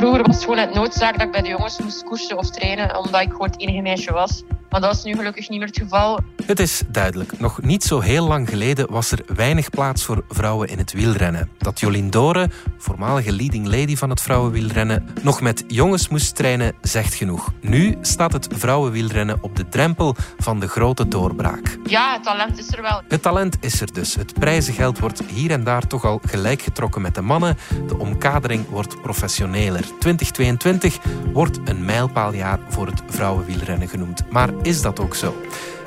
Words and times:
Vroeger 0.00 0.22
was 0.22 0.34
het 0.34 0.44
gewoon 0.44 0.58
het 0.58 0.74
noodzaak 0.74 1.18
dat 1.18 1.26
ik 1.26 1.32
bij 1.32 1.42
de 1.42 1.48
jongens 1.48 1.78
moest 1.78 2.04
koersen 2.04 2.38
of 2.38 2.50
trainen, 2.50 2.96
omdat 2.98 3.20
ik 3.20 3.30
gewoon 3.30 3.50
het 3.50 3.60
enige 3.60 3.80
meisje 3.80 4.12
was. 4.12 4.42
Maar 4.70 4.80
dat 4.80 4.94
is 4.94 5.02
nu 5.02 5.14
gelukkig 5.14 5.48
niet 5.48 5.58
meer 5.58 5.68
het 5.68 5.78
geval. 5.78 6.18
Het 6.46 6.60
is 6.60 6.82
duidelijk. 6.88 7.40
Nog 7.40 7.62
niet 7.62 7.84
zo 7.84 8.00
heel 8.00 8.26
lang 8.26 8.48
geleden 8.48 8.90
was 8.90 9.10
er 9.10 9.22
weinig 9.34 9.70
plaats 9.70 10.04
voor 10.04 10.24
vrouwen 10.28 10.68
in 10.68 10.78
het 10.78 10.92
wielrennen. 10.92 11.50
Dat 11.58 11.80
Jolien 11.80 12.10
Dore, 12.10 12.50
voormalige 12.78 13.32
leading 13.32 13.66
lady 13.66 13.96
van 13.96 14.10
het 14.10 14.20
vrouwenwielrennen, 14.20 15.08
nog 15.22 15.40
met 15.40 15.64
jongens 15.66 16.08
moest 16.08 16.34
trainen, 16.34 16.74
zegt 16.80 17.14
genoeg. 17.14 17.52
Nu 17.60 17.98
staat 18.00 18.32
het 18.32 18.48
vrouwenwielrennen 18.50 19.38
op 19.40 19.56
de 19.56 19.68
drempel 19.68 20.16
van 20.38 20.60
de 20.60 20.68
grote 20.68 21.08
doorbraak. 21.08 21.78
Ja, 21.84 22.12
het 22.12 22.22
talent 22.22 22.58
is 22.58 22.72
er 22.72 22.82
wel. 22.82 23.02
Het 23.08 23.22
talent 23.22 23.56
is 23.60 23.80
er 23.80 23.92
dus. 23.92 24.14
Het 24.14 24.34
prijzengeld 24.34 24.98
wordt 24.98 25.22
hier 25.26 25.50
en 25.50 25.64
daar 25.64 25.86
toch 25.86 26.04
al 26.04 26.20
gelijk 26.26 26.62
getrokken 26.62 27.02
met 27.02 27.14
de 27.14 27.22
mannen. 27.22 27.56
De 27.86 27.98
omkadering 27.98 28.68
wordt 28.68 29.02
professioneler. 29.02 29.84
2022 29.98 30.98
wordt 31.32 31.58
een 31.64 31.84
mijlpaaljaar 31.84 32.58
voor 32.68 32.86
het 32.86 33.02
vrouwenwielrennen 33.08 33.88
genoemd. 33.88 34.22
Maar 34.30 34.59
is 34.62 34.82
dat 34.82 35.00
ook 35.00 35.14
zo? 35.14 35.34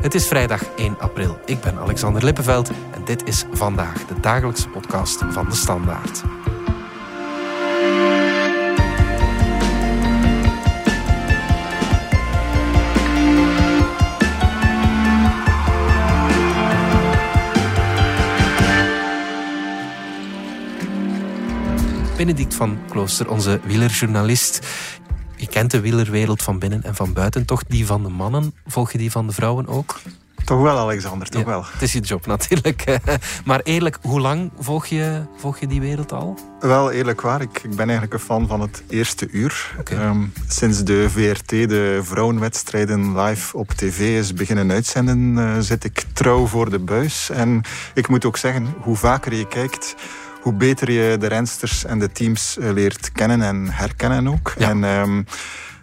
Het 0.02 0.14
is 0.14 0.28
vrijdag 0.28 0.64
1 0.76 1.00
april. 1.00 1.40
Ik 1.46 1.62
ben 1.62 1.78
Alexander 1.78 2.24
Lippenveld 2.24 2.70
en 2.70 3.06
dit 3.06 3.28
is 3.28 3.46
vandaag 3.52 4.06
de 4.06 4.20
dagelijkse 4.20 4.70
podcast 4.70 5.24
van 5.30 5.50
de 5.50 5.56
Standaard. 5.56 6.22
Benedict 22.18 22.54
van 22.54 22.80
Klooster, 22.90 23.30
onze 23.30 23.60
wielerjournalist. 23.64 24.68
Je 25.36 25.48
kent 25.48 25.72
de 25.72 25.80
wielerwereld 25.80 26.44
van 26.44 26.60
binnen 26.60 26.84
en 26.84 26.96
van 26.96 27.14
buiten. 27.14 27.46
Toch 27.46 27.64
die 27.64 27.86
van 27.86 28.04
de 28.04 28.10
mannen, 28.10 28.54
volg 28.66 28.92
je 28.92 28.98
die 28.98 29.12
van 29.12 29.28
de 29.28 29.34
vrouwen 29.34 29.68
ook? 29.68 30.00
Toch 30.46 30.62
wel, 30.62 30.78
Alexander, 30.78 31.30
toch 31.30 31.44
wel. 31.44 31.66
Het 31.72 31.82
is 31.82 31.94
je 31.94 32.00
job 32.00 32.26
natuurlijk. 32.26 33.00
Maar 33.46 33.60
eerlijk, 33.64 33.98
hoe 34.02 34.20
lang 34.20 34.52
volg 34.60 34.86
je, 34.86 35.22
volg 35.38 35.60
je 35.60 35.68
die 35.68 35.82
wereld 35.82 36.12
al? 36.12 36.38
Wel, 36.60 36.92
eerlijk 36.92 37.22
waar. 37.22 37.42
Ik, 37.42 37.64
ik 37.64 37.70
ben 37.70 37.90
eigenlijk 37.90 38.14
een 38.14 38.20
fan 38.20 38.48
van 38.48 38.62
het 38.62 38.84
eerste 38.90 39.28
uur. 39.32 39.76
Ehm, 39.84 40.24
sinds 40.48 40.84
de 40.84 41.10
VRT 41.10 41.50
de 41.50 42.00
vrouwenwedstrijden 42.04 43.20
live 43.20 43.58
op 43.58 43.70
tv 43.70 44.00
is 44.00 44.34
beginnen 44.34 44.72
uitzenden, 44.72 45.38
uh, 45.38 45.60
zit 45.60 45.84
ik 45.84 46.04
trouw 46.14 46.46
voor 46.46 46.70
de 46.70 46.80
buis. 46.80 47.30
En 47.30 47.62
ik 47.94 48.08
moet 48.08 48.26
ook 48.26 48.38
zeggen, 48.38 48.76
hoe 48.82 48.96
vaker 48.96 49.34
je 49.34 49.48
kijkt, 49.48 49.96
hoe 50.44 50.54
beter 50.54 50.92
je 50.92 51.18
de 51.18 51.28
rensters 51.28 51.86
en 51.86 52.00
de 52.00 52.12
teams 52.12 52.58
eh, 52.58 52.72
leert 52.72 53.12
kennen 53.12 53.42
en 53.42 53.70
herkennen 53.70 54.28
ook. 54.28 54.54
En 54.58 54.84
um, 54.84 55.26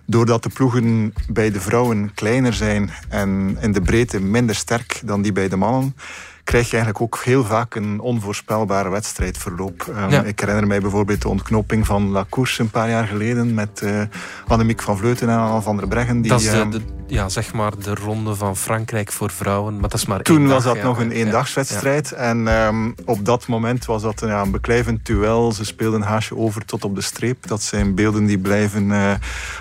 doordat 0.06 0.42
de 0.42 0.48
ploegen 0.48 1.14
bij 1.28 1.50
de 1.50 1.60
vrouwen 1.60 2.14
kleiner 2.14 2.52
zijn 2.52 2.90
en 3.08 3.56
in 3.60 3.72
de 3.72 3.80
breedte 3.80 4.20
minder 4.20 4.54
sterk 4.54 5.00
dan 5.04 5.22
die 5.22 5.32
bij 5.32 5.48
de 5.48 5.56
mannen, 5.56 5.96
krijg 6.44 6.70
je 6.70 6.76
eigenlijk 6.76 7.04
ook 7.04 7.20
heel 7.24 7.44
vaak 7.44 7.74
een 7.74 8.00
onvoorspelbare 8.00 8.88
wedstrijdverloop. 8.88 9.86
Um, 10.12 10.24
Ik 10.24 10.40
herinner 10.40 10.66
mij 10.66 10.80
bijvoorbeeld 10.80 11.22
de 11.22 11.28
ontknoping 11.28 11.86
van 11.86 12.10
La 12.10 12.24
Course 12.30 12.62
een 12.62 12.70
paar 12.70 12.88
jaar 12.88 13.06
geleden 13.06 13.54
met 13.54 13.80
uh, 13.84 14.02
Annemiek 14.46 14.82
van 14.82 14.96
Vleuten 14.96 15.28
en 15.28 15.38
Anne 15.38 15.60
van 15.60 15.76
der 15.76 15.88
Breggen. 15.88 16.20
Die, 16.20 16.30
dat 16.30 16.40
is 16.40 16.50
de, 16.50 16.56
um, 16.56 16.70
de, 16.70 16.80
ja, 17.06 17.28
zeg 17.28 17.52
maar 17.52 17.72
de 17.78 17.94
ronde 17.94 18.34
van 18.34 18.56
Frankrijk 18.56 19.12
voor 19.12 19.30
vrouwen. 19.30 19.72
Maar 19.80 19.88
dat 19.88 19.98
is 19.98 20.06
maar 20.06 20.22
Toen 20.22 20.48
was 20.48 20.64
dat 20.64 20.82
nog 20.82 20.98
een 20.98 21.10
eendagswedstrijd. 21.10 22.12
En 22.12 22.46
um, 22.46 22.94
op 23.04 23.24
dat 23.24 23.46
moment 23.46 23.84
was 23.84 24.02
dat 24.02 24.20
ja, 24.20 24.42
een 24.42 24.50
beklijvend 24.50 25.06
duel. 25.06 25.52
Ze 25.52 25.64
speelden 25.64 26.02
haasje 26.02 26.36
over 26.36 26.64
tot 26.64 26.84
op 26.84 26.94
de 26.94 27.00
streep. 27.00 27.46
Dat 27.46 27.62
zijn 27.62 27.94
beelden 27.94 28.24
die 28.24 28.38
blijven 28.38 28.88
uh, 28.88 29.12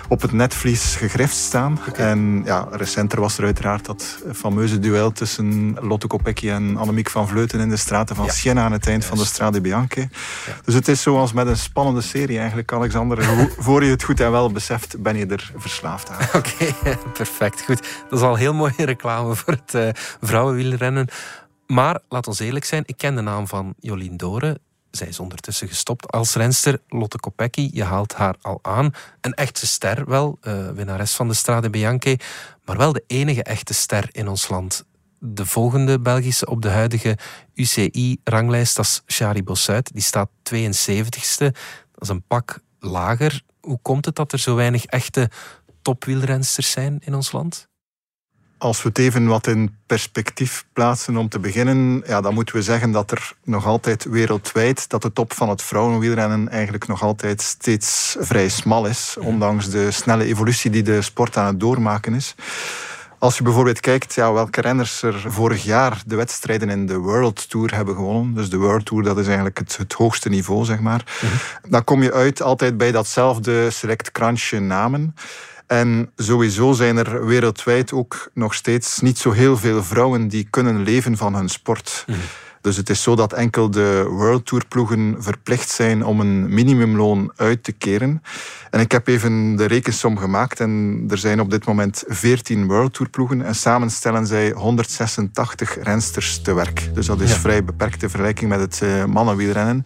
op 0.08 0.20
het 0.22 0.32
netvlies 0.32 0.96
gegrift 0.96 1.36
staan. 1.36 1.78
Okay. 1.88 2.06
En 2.06 2.42
ja, 2.44 2.68
recenter 2.70 3.20
was 3.20 3.38
er 3.38 3.44
uiteraard 3.44 3.84
dat 3.84 4.18
fameuze 4.32 4.78
duel 4.78 5.12
tussen 5.12 5.76
Lotte 5.80 6.06
Kopecky 6.06 6.48
en 6.50 6.69
Annemiek 6.76 7.10
van 7.10 7.28
Vleuten 7.28 7.60
in 7.60 7.68
de 7.68 7.76
straten 7.76 8.16
van 8.16 8.24
ja. 8.24 8.30
Siena 8.30 8.64
aan 8.64 8.72
het 8.72 8.86
eind 8.86 9.04
van 9.04 9.18
de 9.18 9.24
Strade 9.24 9.60
Bianche. 9.60 10.00
Ja. 10.00 10.08
Dus 10.64 10.74
het 10.74 10.88
is 10.88 11.02
zoals 11.02 11.32
met 11.32 11.46
een 11.46 11.56
spannende 11.56 12.00
serie 12.00 12.38
eigenlijk, 12.38 12.72
Alexander. 12.72 13.24
Voor 13.58 13.84
je 13.84 13.90
het 13.90 14.02
goed 14.02 14.20
en 14.20 14.30
wel 14.30 14.52
beseft, 14.52 15.02
ben 15.02 15.16
je 15.16 15.26
er 15.26 15.52
verslaafd 15.56 16.10
aan. 16.10 16.22
Oké, 16.40 16.52
okay, 16.80 16.96
perfect. 17.12 17.62
Goed. 17.62 17.88
Dat 18.08 18.18
is 18.18 18.24
al 18.24 18.34
heel 18.34 18.54
mooie 18.54 18.84
reclame 18.84 19.34
voor 19.34 19.52
het 19.52 19.74
uh, 19.74 19.88
vrouwenwielrennen. 20.20 21.08
Maar 21.66 21.98
laat 22.08 22.26
ons 22.26 22.38
eerlijk 22.38 22.64
zijn, 22.64 22.82
ik 22.86 22.96
ken 22.96 23.14
de 23.14 23.20
naam 23.20 23.48
van 23.48 23.74
Jolien 23.78 24.16
Dore. 24.16 24.60
Zij 24.90 25.08
is 25.08 25.20
ondertussen 25.20 25.68
gestopt 25.68 26.10
als 26.10 26.34
renster. 26.34 26.80
Lotte 26.88 27.18
Kopecky, 27.18 27.70
je 27.72 27.84
haalt 27.84 28.14
haar 28.14 28.34
al 28.40 28.58
aan. 28.62 28.94
Een 29.20 29.34
echte 29.34 29.66
ster 29.66 30.04
wel, 30.08 30.38
uh, 30.42 30.70
winnares 30.70 31.14
van 31.14 31.28
de 31.28 31.34
Strade 31.34 31.70
Bianche. 31.70 32.18
Maar 32.64 32.76
wel 32.76 32.92
de 32.92 33.04
enige 33.06 33.42
echte 33.42 33.74
ster 33.74 34.08
in 34.12 34.28
ons 34.28 34.48
land 34.48 34.84
de 35.20 35.46
volgende 35.46 36.00
Belgische 36.00 36.46
op 36.46 36.62
de 36.62 36.68
huidige 36.68 37.18
UCI-ranglijst, 37.54 38.76
dat 38.76 38.84
is 38.84 39.02
Shari 39.06 39.42
Bossuit. 39.42 39.92
Die 39.92 40.02
staat 40.02 40.28
72ste. 40.54 41.48
Dat 41.92 42.02
is 42.02 42.08
een 42.08 42.22
pak 42.26 42.58
lager. 42.78 43.42
Hoe 43.60 43.78
komt 43.82 44.04
het 44.04 44.14
dat 44.14 44.32
er 44.32 44.38
zo 44.38 44.54
weinig 44.54 44.84
echte 44.84 45.30
topwielrensters 45.82 46.70
zijn 46.70 46.98
in 47.04 47.14
ons 47.14 47.32
land? 47.32 47.68
Als 48.58 48.82
we 48.82 48.88
het 48.88 48.98
even 48.98 49.26
wat 49.26 49.46
in 49.46 49.76
perspectief 49.86 50.64
plaatsen 50.72 51.16
om 51.16 51.28
te 51.28 51.38
beginnen, 51.38 52.02
ja, 52.06 52.20
dan 52.20 52.34
moeten 52.34 52.54
we 52.54 52.62
zeggen 52.62 52.90
dat 52.90 53.10
er 53.10 53.32
nog 53.44 53.66
altijd 53.66 54.04
wereldwijd, 54.04 54.88
dat 54.88 55.02
de 55.02 55.12
top 55.12 55.32
van 55.32 55.48
het 55.48 55.62
vrouwenwielrennen 55.62 56.48
eigenlijk 56.48 56.86
nog 56.86 57.02
altijd 57.02 57.42
steeds 57.42 58.16
vrij 58.18 58.48
smal 58.48 58.86
is, 58.86 59.16
ondanks 59.20 59.70
de 59.70 59.90
snelle 59.90 60.24
evolutie 60.24 60.70
die 60.70 60.82
de 60.82 61.02
sport 61.02 61.36
aan 61.36 61.46
het 61.46 61.60
doormaken 61.60 62.14
is. 62.14 62.34
Als 63.20 63.36
je 63.36 63.42
bijvoorbeeld 63.42 63.80
kijkt 63.80 64.14
ja, 64.14 64.32
welke 64.32 64.60
renners 64.60 65.02
er 65.02 65.24
vorig 65.26 65.64
jaar 65.64 66.02
de 66.06 66.16
wedstrijden 66.16 66.68
in 66.68 66.86
de 66.86 66.96
World 66.96 67.50
Tour 67.50 67.74
hebben 67.74 67.94
gewonnen. 67.94 68.34
Dus 68.34 68.50
de 68.50 68.56
World 68.56 68.84
Tour, 68.84 69.02
dat 69.02 69.18
is 69.18 69.26
eigenlijk 69.26 69.58
het, 69.58 69.76
het 69.76 69.92
hoogste 69.92 70.28
niveau, 70.28 70.64
zeg 70.64 70.80
maar. 70.80 71.18
Mm-hmm. 71.22 71.38
Dan 71.70 71.84
kom 71.84 72.02
je 72.02 72.12
uit 72.12 72.42
altijd 72.42 72.76
bij 72.76 72.92
datzelfde 72.92 73.70
select 73.70 74.12
krantje 74.12 74.60
namen. 74.60 75.14
En 75.66 76.10
sowieso 76.16 76.72
zijn 76.72 76.96
er 76.96 77.26
wereldwijd 77.26 77.92
ook 77.92 78.30
nog 78.34 78.54
steeds 78.54 79.00
niet 79.00 79.18
zo 79.18 79.30
heel 79.30 79.56
veel 79.56 79.84
vrouwen 79.84 80.28
die 80.28 80.46
kunnen 80.50 80.82
leven 80.82 81.16
van 81.16 81.34
hun 81.34 81.48
sport. 81.48 82.04
Mm-hmm. 82.06 82.24
Dus 82.60 82.76
het 82.76 82.90
is 82.90 83.02
zo 83.02 83.14
dat 83.14 83.32
enkel 83.32 83.70
de 83.70 84.06
World 84.08 84.46
Tour 84.46 84.66
ploegen 84.68 85.16
verplicht 85.18 85.70
zijn 85.70 86.04
om 86.04 86.20
een 86.20 86.54
minimumloon 86.54 87.32
uit 87.36 87.64
te 87.64 87.72
keren. 87.72 88.22
En 88.70 88.80
ik 88.80 88.92
heb 88.92 89.06
even 89.06 89.56
de 89.56 89.64
rekensom 89.64 90.18
gemaakt 90.18 90.60
en 90.60 91.04
er 91.08 91.18
zijn 91.18 91.40
op 91.40 91.50
dit 91.50 91.66
moment 91.66 92.04
14 92.06 92.66
World 92.66 92.94
Tour 92.94 93.10
ploegen 93.10 93.42
en 93.42 93.54
samen 93.54 93.90
stellen 93.90 94.26
zij 94.26 94.50
186 94.50 95.82
rensters 95.82 96.42
te 96.42 96.54
werk. 96.54 96.90
Dus 96.94 97.06
dat 97.06 97.20
is 97.20 97.30
ja. 97.30 97.38
vrij 97.38 97.64
beperkte 97.64 98.08
vergelijking 98.08 98.50
met 98.50 98.60
het 98.60 98.80
uh, 98.82 99.04
mannenwielrennen. 99.04 99.84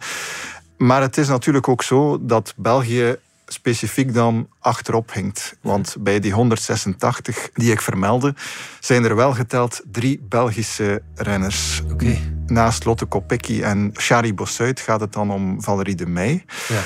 Maar 0.77 1.01
het 1.01 1.17
is 1.17 1.27
natuurlijk 1.27 1.67
ook 1.67 1.83
zo 1.83 2.25
dat 2.25 2.53
België 2.57 3.17
specifiek 3.47 4.13
dan 4.13 4.49
achterop 4.59 5.13
hinkt. 5.13 5.57
Want 5.61 5.95
bij 5.99 6.19
die 6.19 6.33
186 6.33 7.49
die 7.53 7.71
ik 7.71 7.81
vermeldde, 7.81 8.35
zijn 8.79 9.03
er 9.03 9.15
wel 9.15 9.33
geteld 9.33 9.81
drie 9.91 10.25
Belgische 10.29 11.01
renners. 11.15 11.81
Okay. 11.91 12.21
Naast 12.45 12.85
Lotte 12.85 13.05
Kopecky 13.05 13.61
en 13.61 13.91
Shari 13.97 14.33
Bossuit 14.33 14.79
gaat 14.79 14.99
het 14.99 15.13
dan 15.13 15.31
om 15.31 15.61
Valerie 15.61 15.95
de 15.95 16.07
Meij. 16.07 16.45
Ja. 16.67 16.81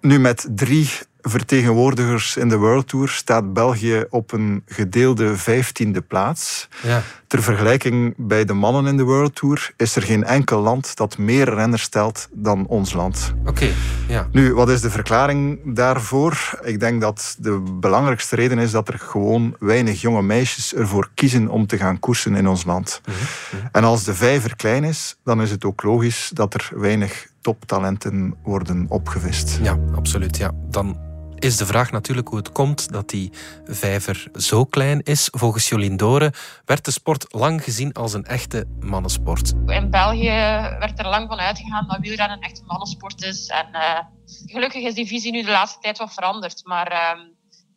Nu 0.00 0.18
met 0.18 0.46
drie 0.50 0.90
vertegenwoordigers 1.22 2.36
in 2.36 2.48
de 2.48 2.56
World 2.56 2.88
Tour 2.88 3.08
staat 3.08 3.52
België 3.52 4.04
op 4.10 4.32
een 4.32 4.62
gedeelde 4.66 5.36
vijftiende 5.36 6.00
plaats. 6.00 6.68
Ja. 6.82 7.02
Ter 7.26 7.42
vergelijking 7.42 8.14
bij 8.16 8.44
de 8.44 8.52
mannen 8.52 8.86
in 8.86 8.96
de 8.96 9.02
World 9.02 9.34
Tour 9.34 9.72
is 9.76 9.96
er 9.96 10.02
geen 10.02 10.24
enkel 10.24 10.60
land 10.60 10.96
dat 10.96 11.18
meer 11.18 11.54
renners 11.54 11.82
stelt 11.82 12.28
dan 12.32 12.66
ons 12.66 12.92
land. 12.92 13.32
Oké, 13.40 13.48
okay, 13.50 13.72
ja. 14.08 14.28
Nu, 14.32 14.54
wat 14.54 14.68
is 14.68 14.80
de 14.80 14.90
verklaring 14.90 15.60
daarvoor? 15.74 16.58
Ik 16.62 16.80
denk 16.80 17.00
dat 17.00 17.36
de 17.38 17.62
belangrijkste 17.80 18.36
reden 18.36 18.58
is 18.58 18.70
dat 18.70 18.88
er 18.88 18.98
gewoon 18.98 19.56
weinig 19.58 20.00
jonge 20.00 20.22
meisjes 20.22 20.74
ervoor 20.74 21.10
kiezen 21.14 21.48
om 21.48 21.66
te 21.66 21.76
gaan 21.76 21.98
koersen 21.98 22.34
in 22.34 22.48
ons 22.48 22.64
land. 22.64 23.00
Mm 23.04 23.14
-hmm. 23.14 23.68
En 23.72 23.84
als 23.84 24.04
de 24.04 24.14
vijver 24.14 24.56
klein 24.56 24.84
is, 24.84 25.16
dan 25.24 25.42
is 25.42 25.50
het 25.50 25.64
ook 25.64 25.82
logisch 25.82 26.30
dat 26.34 26.54
er 26.54 26.70
weinig 26.74 27.30
toptalenten 27.40 28.34
worden 28.42 28.86
opgevist. 28.88 29.58
Ja, 29.62 29.78
absoluut. 29.94 30.36
Ja. 30.36 30.50
Dan 30.70 30.96
is 31.42 31.56
de 31.56 31.66
vraag 31.66 31.90
natuurlijk 31.90 32.28
hoe 32.28 32.38
het 32.38 32.52
komt 32.52 32.92
dat 32.92 33.08
die 33.08 33.32
vijver 33.64 34.26
zo 34.34 34.64
klein 34.64 35.02
is. 35.02 35.28
Volgens 35.32 35.68
Jolien 35.68 35.96
Dore 35.96 36.32
werd 36.64 36.84
de 36.84 36.90
sport 36.90 37.26
lang 37.28 37.64
gezien 37.64 37.92
als 37.92 38.12
een 38.12 38.24
echte 38.24 38.66
mannensport. 38.80 39.52
In 39.66 39.90
België 39.90 40.30
werd 40.78 40.98
er 40.98 41.08
lang 41.08 41.28
van 41.28 41.38
uitgegaan 41.38 41.86
dat 41.88 41.98
wielrennen 42.00 42.36
een 42.36 42.42
echte 42.42 42.62
mannensport 42.66 43.22
is. 43.22 43.46
En 43.46 43.68
uh, 43.72 43.98
gelukkig 44.46 44.82
is 44.82 44.94
die 44.94 45.06
visie 45.06 45.32
nu 45.32 45.42
de 45.42 45.50
laatste 45.50 45.78
tijd 45.80 45.98
wat 45.98 46.14
veranderd. 46.14 46.60
Maar 46.64 46.92
uh, 46.92 47.24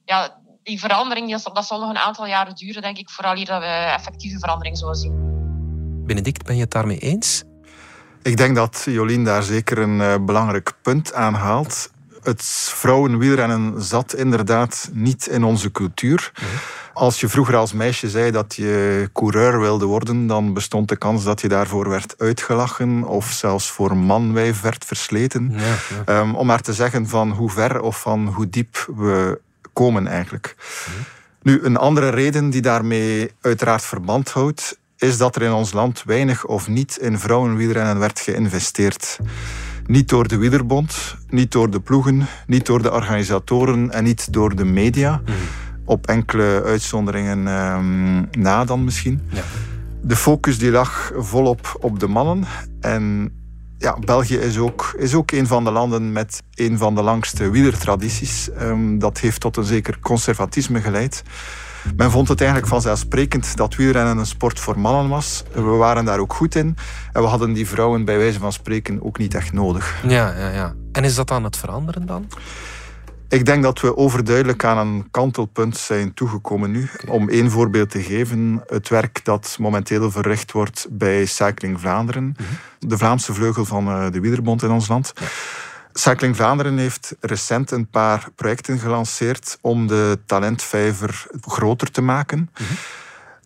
ja, 0.06 0.42
die 0.64 0.80
verandering 0.80 1.42
dat 1.42 1.66
zal 1.66 1.80
nog 1.80 1.90
een 1.90 1.98
aantal 1.98 2.28
jaren 2.28 2.56
duren, 2.56 2.82
denk 2.82 2.98
ik, 2.98 3.10
vooral 3.10 3.36
hier 3.36 3.46
dat 3.46 3.62
we 3.62 3.68
effectieve 3.68 4.40
verandering 4.40 4.78
zullen 4.78 4.96
zien. 4.96 5.14
Benedict, 6.06 6.44
ben 6.46 6.56
je 6.56 6.62
het 6.62 6.72
daarmee 6.72 6.98
eens? 6.98 7.44
Ik 8.22 8.38
denk 8.38 8.56
dat 8.56 8.84
Jolien 8.86 9.24
daar 9.24 9.44
zeker 9.44 9.78
een 9.78 10.00
uh, 10.00 10.16
belangrijk 10.26 10.74
punt 10.82 11.14
aan 11.14 11.34
haalt. 11.34 11.94
Het 12.26 12.44
vrouwenwielrennen 12.74 13.82
zat 13.82 14.16
inderdaad 14.16 14.90
niet 14.94 15.28
in 15.28 15.44
onze 15.44 15.72
cultuur. 15.72 16.32
Als 16.94 17.20
je 17.20 17.28
vroeger 17.28 17.56
als 17.56 17.74
meisje 17.74 18.10
zei 18.10 18.32
dat 18.32 18.56
je 18.56 19.10
coureur 19.14 19.60
wilde 19.60 19.86
worden, 19.86 20.28
dan 20.28 20.54
bestond 20.54 20.90
de 20.90 20.96
kans 20.96 21.24
dat 21.24 21.42
je 21.42 21.48
daarvoor 21.48 21.90
werd 21.90 22.16
uitgelachen 22.18 23.04
of 23.04 23.32
zelfs 23.32 23.72
voor 23.72 23.98
manwijf 23.98 24.62
werd 24.62 24.86
versleten. 24.86 25.54
Ja, 25.56 25.76
ehm, 26.06 26.36
om 26.36 26.46
maar 26.46 26.62
te 26.62 26.74
zeggen 26.74 27.08
van 27.08 27.32
hoe 27.32 27.50
ver 27.50 27.82
of 27.82 28.02
van 28.02 28.28
hoe 28.28 28.50
diep 28.50 28.88
we 28.96 29.40
komen 29.74 30.08
eigenlijk. 30.08 30.56
Nu, 31.42 31.60
een 31.64 31.78
andere 31.78 32.10
reden 32.10 32.50
die 32.50 32.62
daarmee 32.62 33.32
uiteraard 33.42 33.84
verband 33.84 34.30
houdt, 34.30 34.78
is 34.98 35.18
dat 35.18 35.36
er 35.36 35.42
in 35.42 35.52
ons 35.52 35.74
land 35.74 36.04
weinig 36.06 36.46
of 36.46 36.68
niet 36.68 36.98
in 36.98 37.20
vrouwenwielrennen 37.20 38.00
werd 38.00 38.20
geïnvesteerd. 38.20 39.20
Niet 39.86 40.10
door 40.10 40.28
de 40.28 40.38
wielerbond, 40.38 41.16
niet 41.30 41.52
door 41.52 41.70
de 41.70 41.80
ploegen, 41.80 42.28
niet 42.48 42.66
door 42.66 42.82
de 42.82 42.92
organisatoren 42.92 43.92
en 43.92 44.04
niet 44.04 44.34
door 44.34 44.56
de 44.56 44.66
media. 44.66 45.22
Mhm. 45.24 45.34
Op 45.86 46.08
enkele 46.08 46.62
uitzonderingen 46.66 47.48
um, 47.48 48.28
na 48.32 48.66
dan 48.66 48.84
misschien. 48.84 49.22
Ja. 49.30 49.44
De 50.02 50.16
focus 50.16 50.58
die 50.58 50.72
lag 50.72 51.12
volop 51.16 51.78
op 51.82 52.00
de 52.00 52.08
mannen. 52.08 52.44
En 52.80 53.34
ja, 53.78 53.98
België 54.00 54.36
is 54.36 54.58
ook, 54.58 54.96
is 54.98 55.14
ook 55.14 55.32
een 55.32 55.48
van 55.48 55.64
de 55.64 55.72
landen 55.72 56.12
met 56.12 56.44
een 56.54 56.78
van 56.78 56.96
de 56.96 57.02
langste 57.02 57.50
wielertradities. 57.50 58.50
Um, 58.62 59.00
dat 59.00 59.20
heeft 59.20 59.40
tot 59.40 59.58
een 59.58 59.64
zeker 59.64 60.00
conservatisme 60.00 60.82
geleid. 60.82 61.24
Men 61.96 62.12
vond 62.12 62.28
het 62.28 62.40
eigenlijk 62.40 62.70
vanzelfsprekend 62.70 63.58
dat 63.58 63.76
wielrennen 63.76 64.18
een 64.18 64.26
sport 64.26 64.60
voor 64.60 64.80
mannen 64.80 65.10
was. 65.10 65.44
We 65.54 65.62
waren 65.62 66.06
daar 66.06 66.20
ook 66.20 66.34
goed 66.34 66.56
in. 66.56 66.78
En 67.14 67.22
we 67.22 67.28
hadden 67.28 67.54
die 67.54 67.68
vrouwen 67.68 68.06
bij 68.06 68.18
wijze 68.18 68.40
van 68.40 68.54
spreken 68.54 69.04
ook 69.04 69.18
niet 69.18 69.34
echt 69.34 69.54
nodig. 69.54 70.04
Ja, 70.08 70.34
ja, 70.38 70.50
ja. 70.50 70.74
En 70.92 71.04
is 71.04 71.16
dat 71.16 71.32
aan 71.32 71.44
het 71.44 71.58
veranderen 71.58 72.06
dan? 72.06 72.28
Ik 73.30 73.46
denk 73.46 73.64
dat 73.64 73.82
we 73.82 73.98
overduidelijk 73.98 74.64
aan 74.64 74.88
een 74.88 75.08
kantelpunt 75.12 75.78
zijn 75.78 76.14
toegekomen 76.14 76.72
nu. 76.72 76.90
Om 77.08 77.30
één 77.30 77.52
voorbeeld 77.52 77.90
te 77.90 78.02
geven, 78.02 78.64
het 78.68 78.90
werk 78.90 79.26
dat 79.26 79.56
momenteel 79.60 80.12
verricht 80.12 80.52
wordt 80.52 80.88
bij 80.90 81.26
Cycling 81.26 81.80
Vlaanderen, 81.80 82.24
mhm. 82.24 82.44
de 82.80 82.98
Vlaamse 82.98 83.34
vleugel 83.34 83.66
van 83.66 83.88
eh, 83.88 84.12
de 84.12 84.20
Wielerbond 84.20 84.64
in 84.64 84.72
ons 84.72 84.88
land. 84.88 85.14
Cycling 85.98 86.36
Vlaanderen 86.36 86.78
heeft 86.78 87.16
recent 87.20 87.72
een 87.72 87.88
paar 87.88 88.28
projecten 88.36 88.80
gelanceerd 88.80 89.58
om 89.62 89.88
de 89.88 90.20
talentvijver 90.26 91.26
groter 91.42 91.92
te 91.92 92.02
maken. 92.02 92.50
Mhm. 92.54 92.74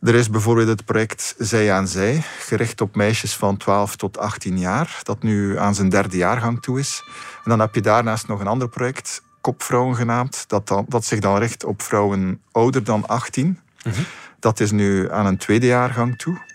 Er 0.07 0.15
is 0.15 0.29
bijvoorbeeld 0.29 0.67
het 0.67 0.85
project 0.85 1.35
Zij 1.37 1.73
aan 1.73 1.87
Zij, 1.87 2.23
gericht 2.39 2.81
op 2.81 2.95
meisjes 2.95 3.33
van 3.33 3.57
12 3.57 3.95
tot 3.95 4.17
18 4.17 4.59
jaar, 4.59 4.99
dat 5.03 5.23
nu 5.23 5.59
aan 5.59 5.75
zijn 5.75 5.89
derde 5.89 6.17
jaargang 6.17 6.61
toe 6.61 6.79
is. 6.79 7.03
En 7.43 7.49
dan 7.49 7.59
heb 7.59 7.75
je 7.75 7.81
daarnaast 7.81 8.27
nog 8.27 8.39
een 8.39 8.47
ander 8.47 8.69
project, 8.69 9.21
Kopvrouwen 9.41 9.95
genaamd, 9.95 10.43
dat, 10.47 10.67
dan, 10.67 10.85
dat 10.87 11.05
zich 11.05 11.19
dan 11.19 11.37
richt 11.37 11.63
op 11.63 11.81
vrouwen 11.81 12.41
ouder 12.51 12.83
dan 12.83 13.07
18. 13.07 13.59
Mhm. 13.83 14.01
Dat 14.39 14.59
is 14.59 14.71
nu 14.71 15.11
aan 15.11 15.25
een 15.25 15.37
tweede 15.37 15.65
jaargang 15.65 16.17
toe. 16.17 16.48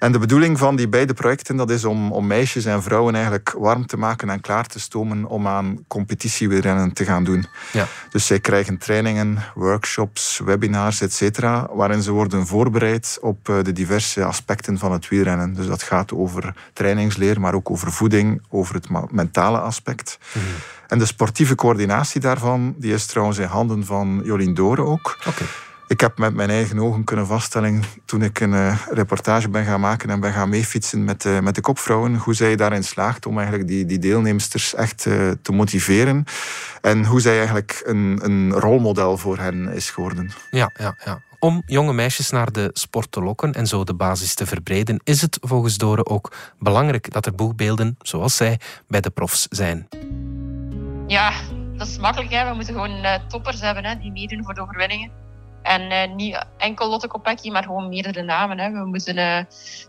En 0.00 0.12
de 0.12 0.18
bedoeling 0.18 0.58
van 0.58 0.76
die 0.76 0.88
beide 0.88 1.14
projecten 1.14 1.56
dat 1.56 1.70
is 1.70 1.84
om, 1.84 2.12
om 2.12 2.26
meisjes 2.26 2.64
en 2.64 2.82
vrouwen 2.82 3.14
eigenlijk 3.14 3.54
warm 3.58 3.86
te 3.86 3.96
maken 3.96 4.30
en 4.30 4.40
klaar 4.40 4.66
te 4.66 4.80
stomen 4.80 5.24
om 5.24 5.46
aan 5.46 5.84
competitiewielrennen 5.88 6.92
te 6.92 7.04
gaan 7.04 7.24
doen. 7.24 7.46
Ja. 7.72 7.86
Dus 8.10 8.26
zij 8.26 8.40
krijgen 8.40 8.78
trainingen, 8.78 9.38
workshops, 9.54 10.40
webinars, 10.44 11.00
etc. 11.00 11.38
waarin 11.72 12.02
ze 12.02 12.10
worden 12.10 12.46
voorbereid 12.46 13.18
op 13.20 13.48
eh, 13.48 13.56
de 13.62 13.72
diverse 13.72 14.24
aspecten 14.24 14.78
van 14.78 14.92
het 14.92 15.08
wielrennen. 15.08 15.54
Dus 15.54 15.66
dat 15.66 15.82
gaat 15.82 16.12
over 16.12 16.54
trainingsleer, 16.72 17.40
maar 17.40 17.54
ook 17.54 17.70
over 17.70 17.92
voeding, 17.92 18.42
over 18.48 18.74
het 18.74 18.88
mentale 19.10 19.58
aspect. 19.58 20.18
Mhm. 20.32 20.44
En 20.88 20.98
de 20.98 21.06
sportieve 21.06 21.54
coördinatie 21.54 22.20
daarvan 22.20 22.74
die 22.78 22.92
is 22.92 23.06
trouwens 23.06 23.38
in 23.38 23.46
handen 23.46 23.84
van 23.84 24.20
Jolien 24.24 24.54
Doren 24.54 24.86
ook. 24.86 25.18
Okay. 25.26 25.46
Ik 25.90 26.00
heb 26.00 26.18
met 26.18 26.34
mijn 26.34 26.50
eigen 26.50 26.78
ogen 26.78 27.04
kunnen 27.04 27.26
vaststellen 27.26 27.82
toen 28.04 28.22
ik 28.22 28.40
een 28.40 28.52
uh, 28.52 28.86
reportage 28.90 29.48
ben 29.48 29.64
gaan 29.64 29.80
maken 29.80 30.10
en 30.10 30.20
ben 30.20 30.32
gaan 30.32 30.48
meefietsen 30.48 31.04
met, 31.04 31.24
uh, 31.24 31.38
met 31.38 31.54
de 31.54 31.60
kopvrouwen, 31.60 32.16
hoe 32.16 32.34
zij 32.34 32.56
daarin 32.56 32.84
slaagt 32.84 33.26
om 33.26 33.38
eigenlijk 33.38 33.68
die, 33.68 33.84
die 33.84 33.98
deelnemsters 33.98 34.74
echt 34.74 35.04
uh, 35.06 35.30
te 35.42 35.52
motiveren. 35.52 36.24
En 36.80 37.04
hoe 37.04 37.20
zij 37.20 37.36
eigenlijk 37.36 37.82
een, 37.84 38.20
een 38.22 38.52
rolmodel 38.52 39.16
voor 39.16 39.38
hen 39.38 39.68
is 39.72 39.90
geworden. 39.90 40.30
Ja, 40.50 40.70
ja, 40.74 40.94
ja. 41.04 41.22
Om 41.38 41.62
jonge 41.66 41.92
meisjes 41.92 42.30
naar 42.30 42.52
de 42.52 42.70
sport 42.72 43.12
te 43.12 43.22
lokken 43.22 43.52
en 43.52 43.66
zo 43.66 43.84
de 43.84 43.94
basis 43.94 44.34
te 44.34 44.46
verbreden, 44.46 45.00
is 45.04 45.20
het 45.20 45.38
volgens 45.40 45.76
Doren 45.76 46.06
ook 46.06 46.32
belangrijk 46.58 47.12
dat 47.12 47.26
er 47.26 47.34
boegbeelden, 47.34 47.96
zoals 48.02 48.36
zij, 48.36 48.60
bij 48.88 49.00
de 49.00 49.10
profs 49.10 49.46
zijn. 49.48 49.88
Ja, 51.06 51.32
dat 51.76 51.86
is 51.86 51.98
makkelijk. 51.98 52.32
Hè. 52.32 52.48
We 52.48 52.54
moeten 52.54 52.74
gewoon 52.74 53.20
toppers 53.28 53.60
hebben 53.60 53.84
hè, 53.84 53.98
die 53.98 54.12
meedoen 54.12 54.44
voor 54.44 54.54
de 54.54 54.60
overwinningen. 54.60 55.28
En 55.62 55.80
uh, 55.92 56.14
niet 56.14 56.44
enkel 56.56 56.88
Lotte 56.88 57.06
Kopecky, 57.06 57.50
maar 57.50 57.62
gewoon 57.62 57.88
meerdere 57.88 58.22
namen. 58.22 58.58
Hè. 58.58 58.70
We, 58.70 58.84
moeten, 58.84 59.16
uh, 59.16 59.38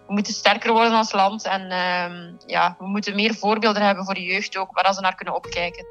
we 0.07 0.13
moeten 0.13 0.33
sterker 0.33 0.71
worden 0.71 0.97
als 0.97 1.11
land. 1.11 1.45
En 1.45 1.61
uh, 1.61 2.33
ja, 2.45 2.75
we 2.79 2.87
moeten 2.87 3.15
meer 3.15 3.33
voorbeelden 3.33 3.85
hebben 3.85 4.05
voor 4.05 4.13
de 4.13 4.23
jeugd 4.23 4.57
ook, 4.57 4.81
waar 4.81 4.93
ze 4.93 5.01
naar 5.01 5.15
kunnen 5.15 5.35
opkijken. 5.35 5.85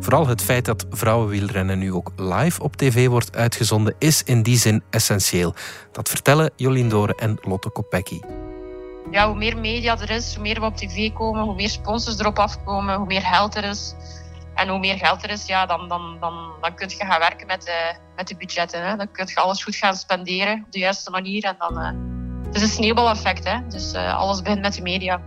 Vooral 0.00 0.26
het 0.26 0.42
feit 0.42 0.64
dat 0.64 0.86
vrouwenwielrennen 0.90 1.78
nu 1.78 1.92
ook 1.92 2.12
live 2.16 2.62
op 2.62 2.76
tv 2.76 3.06
wordt 3.08 3.36
uitgezonden, 3.36 3.94
is 3.98 4.22
in 4.22 4.42
die 4.42 4.56
zin 4.56 4.82
essentieel. 4.90 5.54
Dat 5.92 6.08
vertellen 6.08 6.50
Jolien 6.56 6.88
Doren 6.88 7.14
en 7.14 7.38
Lotte 7.40 7.70
Kopecky. 7.70 8.20
Ja, 9.10 9.26
hoe 9.26 9.36
meer 9.36 9.58
media 9.58 9.98
er 10.00 10.10
is, 10.10 10.34
hoe 10.34 10.42
meer 10.42 10.60
we 10.60 10.66
op 10.66 10.76
tv 10.76 11.12
komen, 11.12 11.42
hoe 11.42 11.54
meer 11.54 11.68
sponsors 11.68 12.18
erop 12.18 12.38
afkomen, 12.38 12.96
hoe 12.96 13.06
meer 13.06 13.22
geld 13.22 13.54
er 13.54 13.64
is. 13.64 13.94
En 14.54 14.68
hoe 14.68 14.78
meer 14.78 14.96
geld 14.96 15.22
er 15.22 15.30
is, 15.30 15.46
ja, 15.46 15.66
dan, 15.66 15.88
dan, 15.88 16.16
dan, 16.20 16.52
dan 16.60 16.74
kun 16.74 16.88
je 16.88 17.04
gaan 17.04 17.18
werken 17.18 17.46
met 17.46 17.62
de, 17.62 17.94
met 18.16 18.28
de 18.28 18.36
budgetten. 18.36 18.86
Hè. 18.86 18.96
Dan 18.96 19.10
kun 19.12 19.26
je 19.26 19.40
alles 19.40 19.64
goed 19.64 19.76
gaan 19.76 19.94
spenderen 19.94 20.62
op 20.66 20.72
de 20.72 20.78
juiste 20.78 21.10
manier. 21.10 21.44
En 21.44 21.54
dan, 21.58 21.78
uh, 21.78 21.90
het 22.46 22.54
is 22.54 22.62
een 22.62 22.68
sneeuwbaleffect. 22.68 23.44
Hè. 23.44 23.58
Dus 23.68 23.94
uh, 23.94 24.18
alles 24.18 24.42
begint 24.42 24.60
met 24.60 24.74
de 24.74 24.82
media. 24.82 25.20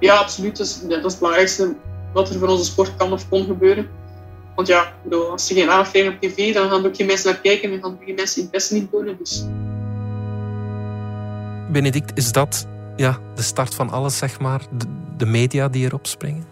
Ja, 0.00 0.14
absoluut. 0.14 0.56
Dat 0.56 0.66
is, 0.66 0.80
dat 0.80 1.04
is 1.04 1.04
het 1.04 1.18
belangrijkste 1.18 1.76
wat 2.12 2.28
er 2.28 2.38
voor 2.38 2.48
onze 2.48 2.64
sport 2.64 2.96
kan 2.96 3.12
of 3.12 3.28
kon 3.28 3.44
gebeuren. 3.44 3.88
Want 4.54 4.68
ja, 4.68 4.92
als 5.30 5.48
je 5.48 5.54
geen 5.54 5.70
aandacht 5.70 5.90
krijgt 5.90 6.14
op 6.14 6.20
tv, 6.20 6.54
dan 6.54 6.70
gaan 6.70 6.80
er 6.80 6.86
ook 6.86 6.96
geen 6.96 7.06
mensen 7.06 7.32
naar 7.32 7.40
kijken 7.40 7.72
en 7.72 7.82
gaan 7.82 7.98
geen 8.04 8.14
mensen 8.14 8.42
interesse 8.42 8.74
niet 8.74 8.90
tonen. 8.90 9.16
Dus. 9.18 9.44
Benedict, 11.70 12.18
is 12.18 12.32
dat 12.32 12.66
ja, 12.96 13.18
de 13.34 13.42
start 13.42 13.74
van 13.74 13.90
alles, 13.90 14.18
zeg 14.18 14.40
maar? 14.40 14.60
De, 14.70 14.86
de 15.16 15.26
media 15.26 15.68
die 15.68 15.84
erop 15.84 16.06
springen? 16.06 16.44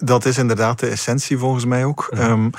Dat 0.00 0.24
is 0.24 0.38
inderdaad 0.38 0.78
de 0.78 0.88
essentie 0.88 1.38
volgens 1.38 1.64
mij 1.64 1.84
ook. 1.84 2.08
Ehm, 2.10 2.50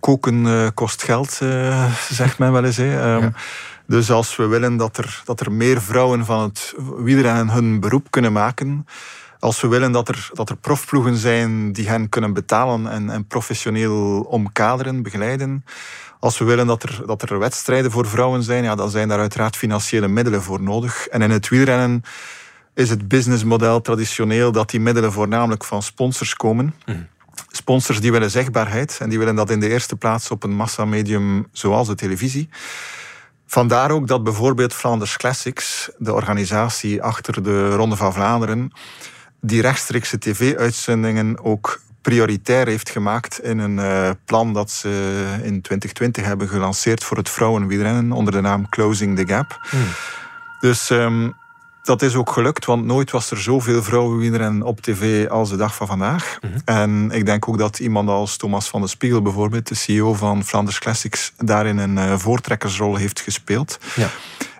koken 0.00 0.44
uh, 0.44 0.68
kost 0.74 1.02
geld, 1.02 1.38
uh, 1.42 1.92
zegt 2.10 2.38
men 2.38 2.52
wel 2.52 2.64
eens. 2.64 2.76
Hè. 2.76 3.14
Um, 3.14 3.34
Dus 3.88 4.10
als 4.10 4.36
we 4.36 4.46
willen 4.46 4.76
dat 4.76 4.96
er, 4.96 5.22
dat 5.24 5.40
er 5.40 5.52
meer 5.52 5.82
vrouwen 5.82 6.24
van 6.24 6.42
het 6.42 6.74
wielrennen 6.98 7.50
hun 7.50 7.80
beroep 7.80 8.06
kunnen 8.10 8.32
maken, 8.32 8.86
als 9.38 9.60
we 9.60 9.68
willen 9.68 9.92
dat 9.92 10.08
er, 10.08 10.30
dat 10.32 10.50
er 10.50 10.56
profploegen 10.56 11.16
zijn 11.16 11.72
die 11.72 11.88
hen 11.88 12.08
kunnen 12.08 12.32
betalen 12.32 12.86
en, 12.90 13.10
en 13.10 13.26
professioneel 13.26 14.20
omkaderen, 14.20 15.02
begeleiden, 15.02 15.64
als 16.20 16.38
we 16.38 16.44
willen 16.44 16.66
dat 16.66 16.82
er, 16.82 17.02
dat 17.06 17.22
er 17.22 17.38
wedstrijden 17.38 17.90
voor 17.90 18.06
vrouwen 18.06 18.42
zijn, 18.42 18.64
ja, 18.64 18.74
dan 18.74 18.90
zijn 18.90 19.08
daar 19.08 19.18
uiteraard 19.18 19.56
financiële 19.56 20.08
middelen 20.08 20.42
voor 20.42 20.62
nodig. 20.62 21.06
En 21.06 21.22
in 21.22 21.30
het 21.30 21.48
wielrennen 21.48 22.02
is 22.78 22.90
het 22.90 23.08
businessmodel 23.08 23.80
traditioneel 23.80 24.52
dat 24.52 24.70
die 24.70 24.80
middelen 24.80 25.12
voornamelijk 25.12 25.64
van 25.64 25.82
sponsors 25.82 26.34
komen. 26.34 26.74
Mhm. 26.86 26.98
Sponsors 27.50 28.00
die 28.00 28.12
willen 28.12 28.30
zichtbaarheid 28.30 28.98
en 29.00 29.08
die 29.08 29.18
willen 29.18 29.34
dat 29.34 29.50
in 29.50 29.60
de 29.60 29.68
eerste 29.68 29.96
plaats 29.96 30.30
op 30.30 30.42
een 30.42 30.54
massamedium 30.54 31.46
zoals 31.52 31.88
de 31.88 31.94
televisie. 31.94 32.48
Vandaar 33.46 33.90
ook 33.90 34.06
dat 34.06 34.24
bijvoorbeeld 34.24 34.74
Flanders 34.74 35.16
Classics, 35.16 35.90
de 35.98 36.14
organisatie 36.14 37.02
achter 37.02 37.42
de 37.42 37.70
Ronde 37.74 37.96
van 37.96 38.12
Vlaanderen, 38.12 38.72
die 39.40 39.60
rechtstreekse 39.60 40.18
tv-uitzendingen 40.18 41.44
ook 41.44 41.80
prioritair 42.02 42.66
heeft 42.66 42.90
gemaakt 42.90 43.42
in 43.42 43.58
een 43.58 43.76
uh, 43.76 44.10
plan 44.24 44.52
dat 44.52 44.70
ze 44.70 44.88
in 45.32 45.60
2020 45.62 46.24
hebben 46.24 46.48
gelanceerd 46.48 47.04
voor 47.04 47.16
het 47.16 47.30
vrouwenwielrennen 47.30 48.12
onder 48.12 48.32
de 48.32 48.40
naam 48.40 48.68
Closing 48.68 49.16
the 49.16 49.26
Gap. 49.26 49.68
Mhm. 49.70 49.82
Dus 50.60 50.90
um, 50.90 51.34
dat 51.88 52.02
is 52.02 52.14
ook 52.14 52.30
gelukt, 52.30 52.64
want 52.64 52.84
nooit 52.84 53.10
was 53.10 53.30
er 53.30 53.40
zoveel 53.40 53.82
vrouwenwielrennen 53.82 54.62
op 54.62 54.80
tv 54.80 55.28
als 55.28 55.50
de 55.50 55.56
dag 55.56 55.74
van 55.74 55.86
vandaag. 55.86 56.38
Mhm. 56.40 56.58
En 56.64 57.10
ik 57.10 57.26
denk 57.26 57.48
ook 57.48 57.58
dat 57.58 57.78
iemand 57.78 58.08
als 58.08 58.36
Thomas 58.36 58.68
van 58.68 58.80
de 58.80 58.86
Spiegel 58.86 59.22
bijvoorbeeld, 59.22 59.68
de 59.68 59.74
CEO 59.74 60.14
van 60.14 60.44
Flanders 60.44 60.78
Classics, 60.78 61.32
daarin 61.36 61.78
een 61.78 61.96
uh, 61.96 62.18
voortrekkersrol 62.18 62.96
heeft 62.96 63.20
gespeeld. 63.20 63.78
Ja. 63.94 64.08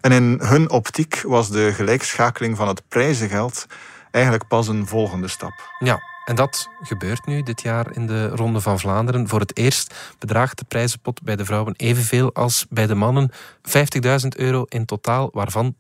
En 0.01 0.13
in 0.13 0.41
hun 0.43 0.71
optiek 0.71 1.23
was 1.27 1.51
de 1.51 1.73
gelijkschakeling 1.73 2.57
van 2.57 2.69
het 2.69 2.83
prijzengeld 2.89 3.67
eigenlijk 4.11 4.49
pas 4.49 4.69
een 4.69 4.87
volgende 4.87 5.29
stap. 5.29 5.53
Ja, 5.79 6.01
en 6.29 6.35
dat 6.35 6.69
gebeurt 6.81 7.27
nu 7.27 7.43
dit 7.43 7.63
jaar 7.63 7.93
in 7.93 8.07
de 8.07 8.29
Ronde 8.29 8.61
van 8.61 8.79
Vlaanderen. 8.79 9.29
Voor 9.29 9.41
het 9.41 9.57
eerst 9.57 9.95
bedraagt 10.19 10.59
de 10.59 10.65
prijzenpot 10.65 11.23
bij 11.23 11.37
de 11.37 11.45
vrouwen 11.45 11.75
evenveel 11.77 12.35
als 12.35 12.67
bij 12.69 12.87
de 12.87 12.95
mannen. 12.95 13.33
50.000 13.33 14.29
euro 14.37 14.65
in 14.69 14.85
totaal, 14.85 15.29
waarvan 15.33 15.75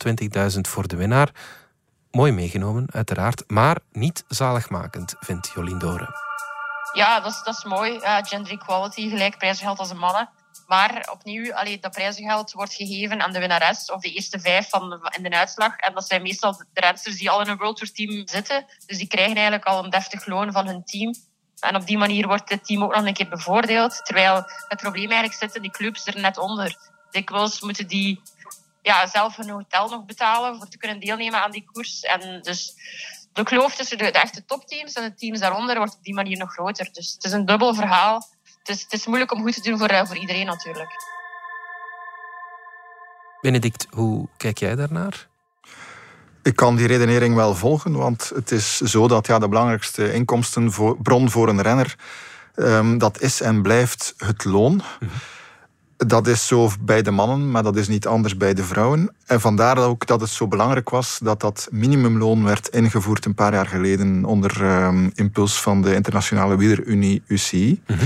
20.000 0.54 0.60
voor 0.60 0.88
de 0.88 0.96
winnaar. 0.96 1.30
Mooi 2.10 2.32
meegenomen, 2.32 2.86
uiteraard, 2.92 3.44
maar 3.46 3.76
niet 3.92 4.24
zaligmakend, 4.28 5.14
vindt 5.20 5.50
Jolien 5.54 5.78
Doren. 5.78 6.14
Ja, 6.92 7.20
dat 7.20 7.32
is, 7.32 7.42
dat 7.44 7.56
is 7.56 7.64
mooi. 7.64 8.00
gender 8.22 8.52
equality, 8.52 9.08
gelijk 9.08 9.38
prijzengeld 9.38 9.78
als 9.78 9.88
de 9.88 9.94
mannen. 9.94 10.28
Maar 10.68 11.08
opnieuw, 11.12 11.54
allee, 11.54 11.78
dat 11.78 11.92
prijzengeld 11.92 12.52
wordt 12.52 12.74
gegeven 12.74 13.22
aan 13.22 13.32
de 13.32 13.38
winnares 13.38 13.90
of 13.90 14.00
de 14.00 14.12
eerste 14.12 14.40
vijf 14.40 14.68
van 14.68 15.10
in 15.16 15.22
de 15.22 15.30
uitslag. 15.30 15.76
En 15.76 15.94
dat 15.94 16.06
zijn 16.06 16.22
meestal 16.22 16.52
de 16.52 16.80
rensters 16.80 17.16
die 17.16 17.30
al 17.30 17.40
in 17.40 17.48
een 17.48 17.56
World 17.56 17.76
Tour 17.76 17.92
team 17.92 18.28
zitten. 18.28 18.66
Dus 18.86 18.98
die 18.98 19.06
krijgen 19.06 19.34
eigenlijk 19.34 19.64
al 19.64 19.84
een 19.84 19.90
deftig 19.90 20.26
loon 20.26 20.52
van 20.52 20.66
hun 20.66 20.84
team. 20.84 21.14
En 21.60 21.76
op 21.76 21.86
die 21.86 21.98
manier 21.98 22.26
wordt 22.26 22.50
het 22.50 22.66
team 22.66 22.82
ook 22.82 22.94
nog 22.94 23.06
een 23.06 23.14
keer 23.14 23.28
bevoordeeld. 23.28 24.04
Terwijl 24.04 24.34
het 24.68 24.80
probleem 24.80 25.10
eigenlijk 25.10 25.40
zit 25.40 25.54
in 25.54 25.62
die 25.62 25.70
clubs 25.70 26.06
er 26.06 26.20
net 26.20 26.38
onder. 26.38 26.76
Dikwijls 27.10 27.60
moeten 27.60 27.86
die 27.86 28.22
ja, 28.82 29.06
zelf 29.06 29.36
hun 29.36 29.50
hotel 29.50 29.88
nog 29.88 30.04
betalen 30.04 30.56
voor 30.56 30.68
te 30.68 30.78
kunnen 30.78 31.00
deelnemen 31.00 31.42
aan 31.42 31.50
die 31.50 31.64
koers. 31.72 32.00
En 32.00 32.42
dus 32.42 32.74
de 33.32 33.42
kloof 33.42 33.74
tussen 33.74 33.98
de, 33.98 34.10
echte 34.10 34.44
topteams 34.44 34.92
en 34.92 35.02
de 35.02 35.14
teams 35.14 35.40
daaronder 35.40 35.76
wordt 35.76 35.94
op 35.94 36.02
die 36.02 36.14
manier 36.14 36.38
nog 36.38 36.52
groter. 36.52 36.88
Dus 36.92 37.12
het 37.12 37.24
is 37.24 37.32
een 37.32 37.46
dubbel 37.46 37.74
verhaal. 37.74 38.26
Het 38.68 38.76
is, 38.76 38.82
het 38.82 38.92
is 38.92 39.06
moeilijk 39.06 39.32
om 39.32 39.42
goed 39.42 39.54
te 39.54 39.70
doen 39.70 39.78
voor, 39.78 39.88
eh, 39.88 40.06
voor 40.06 40.16
iedereen 40.16 40.46
natuurlijk. 40.46 40.90
Benedict, 43.40 43.86
hoe 43.90 44.28
kijk 44.36 44.58
jij 44.58 44.74
daarnaar? 44.74 45.28
Ik 46.42 46.56
kan 46.56 46.76
die 46.76 46.86
redenering 46.86 47.34
wel 47.34 47.54
volgen, 47.54 47.92
want 47.92 48.32
het 48.34 48.50
is 48.50 48.76
zo 48.76 49.08
dat 49.08 49.26
ja, 49.26 49.38
de 49.38 49.48
belangrijkste 49.48 50.12
inkomstenbron 50.12 51.30
voor 51.30 51.48
een 51.48 51.62
renner, 51.62 51.96
um, 52.56 52.98
dat 52.98 53.20
is 53.20 53.40
en 53.40 53.62
blijft 53.62 54.14
het 54.16 54.44
loon. 54.44 54.74
Mhm. 55.00 55.10
Dat 55.96 56.26
is 56.26 56.46
zo 56.46 56.70
bij 56.80 57.02
de 57.02 57.10
mannen, 57.10 57.50
maar 57.50 57.62
dat 57.62 57.76
is 57.76 57.88
niet 57.88 58.06
anders 58.06 58.36
bij 58.36 58.54
de 58.54 58.64
vrouwen. 58.64 59.14
En 59.26 59.40
vandaar 59.40 59.78
ook 59.78 60.06
dat 60.06 60.20
het 60.20 60.30
zo 60.30 60.48
belangrijk 60.48 60.90
was 60.90 61.18
dat 61.22 61.40
dat 61.40 61.68
minimumloon 61.70 62.44
werd 62.44 62.68
ingevoerd 62.68 63.24
een 63.24 63.34
paar 63.34 63.52
jaar 63.52 63.66
geleden 63.66 64.24
onder 64.24 64.84
um, 64.84 65.10
impuls 65.14 65.60
van 65.60 65.82
de 65.82 65.94
Internationale 65.94 66.56
Wielerunie 66.56 67.22
UCI. 67.26 67.82
Mm 67.86 67.98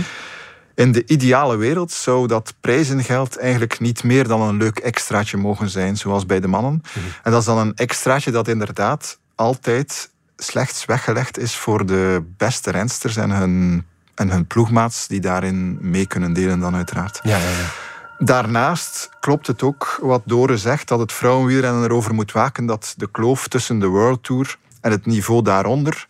in 0.74 0.92
de 0.92 1.06
ideale 1.06 1.56
wereld 1.56 1.92
zou 1.92 2.26
dat 2.26 2.54
prijzengeld 2.60 3.38
eigenlijk 3.38 3.80
niet 3.80 4.04
meer 4.04 4.28
dan 4.28 4.40
een 4.40 4.56
leuk 4.56 4.78
extraatje 4.78 5.36
mogen 5.36 5.68
zijn, 5.68 5.96
zoals 5.96 6.26
bij 6.26 6.40
de 6.40 6.48
mannen. 6.48 6.82
Mhm. 6.82 7.06
En 7.22 7.30
dat 7.30 7.40
is 7.40 7.46
dan 7.46 7.58
een 7.58 7.74
extraatje 7.74 8.30
dat 8.30 8.48
inderdaad 8.48 9.18
altijd 9.34 10.10
slechts 10.36 10.84
weggelegd 10.84 11.38
is 11.38 11.56
voor 11.56 11.86
de 11.86 12.24
beste 12.36 12.70
rensters 12.70 13.16
en 13.16 13.30
hun, 13.30 13.86
en 14.14 14.30
hun 14.30 14.46
ploegmaats 14.46 15.06
die 15.06 15.20
daarin 15.20 15.78
mee 15.80 16.06
kunnen 16.06 16.32
delen 16.32 16.60
dan 16.60 16.74
uiteraard. 16.74 17.20
Ja, 17.22 17.36
ja, 17.36 17.50
ja. 17.50 17.70
Daarnaast 18.18 19.10
klopt 19.20 19.46
het 19.46 19.62
ook 19.62 19.98
wat 20.02 20.22
Dore 20.24 20.56
zegt, 20.56 20.88
dat 20.88 20.98
het 20.98 21.12
vrouwenwielrennen 21.12 21.84
erover 21.84 22.14
moet 22.14 22.32
waken 22.32 22.66
dat 22.66 22.94
de 22.96 23.08
kloof 23.10 23.48
tussen 23.48 23.78
de 23.78 23.86
World 23.86 24.22
Tour 24.22 24.56
en 24.80 24.90
het 24.90 25.06
niveau 25.06 25.42
daaronder, 25.42 26.06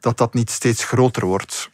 dat 0.00 0.18
dat 0.18 0.34
niet 0.34 0.50
steeds 0.50 0.84
groter 0.84 1.26
wordt. 1.26 1.69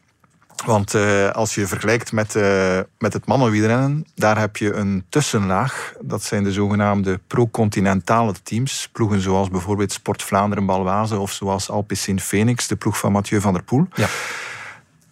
Want 0.65 0.95
uh, 0.95 1.31
als 1.31 1.55
je 1.55 1.67
vergelijkt 1.67 2.13
met, 2.13 2.35
uh, 2.35 2.79
met 2.99 3.13
het 3.13 3.27
mannenwielrennen, 3.27 4.07
daar 4.15 4.39
heb 4.39 4.57
je 4.57 4.73
een 4.73 5.05
tussenlaag. 5.09 5.93
Dat 6.01 6.23
zijn 6.23 6.45
de 6.45 6.53
zogenaamde 6.53 7.21
pro-continentale 7.27 8.35
teams. 8.43 8.89
Ploegen 8.93 9.21
zoals 9.21 9.51
bijvoorbeeld 9.51 9.93
Sport 9.93 10.23
Vlaanderen 10.23 10.67
Balwaze 10.67 11.19
of 11.19 11.33
zoals 11.33 11.71
Alpecin 11.71 12.21
Phoenix, 12.21 12.67
de 12.67 12.77
ploeg 12.77 12.99
van 12.99 13.13
Mathieu 13.13 13.41
van 13.41 13.53
der 13.53 13.63
Poel. 13.63 13.87
Ja. 13.95 14.09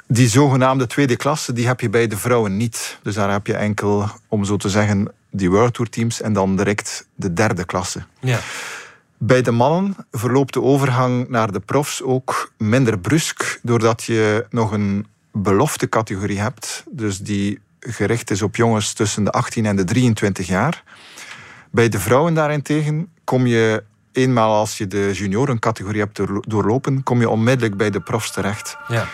Die 0.06 0.28
zogenaamde 0.28 0.86
tweede 0.86 1.16
klasse, 1.16 1.52
die 1.52 1.66
heb 1.66 1.80
je 1.80 1.90
bij 1.90 2.06
de 2.06 2.16
vrouwen 2.16 2.56
niet. 2.56 2.98
Dus 3.02 3.14
daar 3.14 3.30
heb 3.30 3.46
je 3.46 3.54
enkel, 3.54 4.08
om 4.28 4.44
zo 4.44 4.56
te 4.56 4.68
zeggen, 4.68 5.12
die 5.30 5.50
World 5.50 5.74
Tour 5.74 5.90
teams 5.90 6.20
en 6.20 6.32
dan 6.32 6.56
direct 6.56 7.08
de 7.14 7.32
derde 7.32 7.64
klasse. 7.64 8.04
Ja. 8.20 8.38
Bij 9.18 9.42
de 9.42 9.50
mannen 9.50 9.96
verloopt 10.10 10.52
de 10.52 10.62
overgang 10.62 11.28
naar 11.28 11.52
de 11.52 11.60
profs 11.60 12.02
ook 12.02 12.52
minder 12.58 12.98
brusk, 12.98 13.58
doordat 13.62 14.02
je 14.02 14.46
nog 14.50 14.72
een 14.72 15.06
beloftecategorie 15.36 16.40
hebt, 16.40 16.84
dus 16.90 17.18
die 17.18 17.60
gericht 17.80 18.30
is 18.30 18.42
op 18.42 18.56
jongens 18.56 18.92
tussen 18.92 19.24
de 19.24 19.30
18 19.30 19.66
en 19.66 19.76
de 19.76 19.84
23 19.84 20.46
jaar. 20.46 20.82
Bij 21.70 21.88
de 21.88 22.00
vrouwen 22.00 22.34
daarentegen 22.34 23.08
kom 23.24 23.46
je 23.46 23.82
eenmaal 24.12 24.54
als 24.54 24.78
je 24.78 24.86
de 24.86 25.10
juniorencategorie 25.12 26.00
hebt 26.00 26.20
doorlopen, 26.50 27.02
kom 27.02 27.20
je 27.20 27.28
onmiddellijk 27.28 27.76
bij 27.76 27.90
de 27.90 28.00
profs 28.00 28.32
terecht. 28.32 28.76
Ja. 28.88 29.06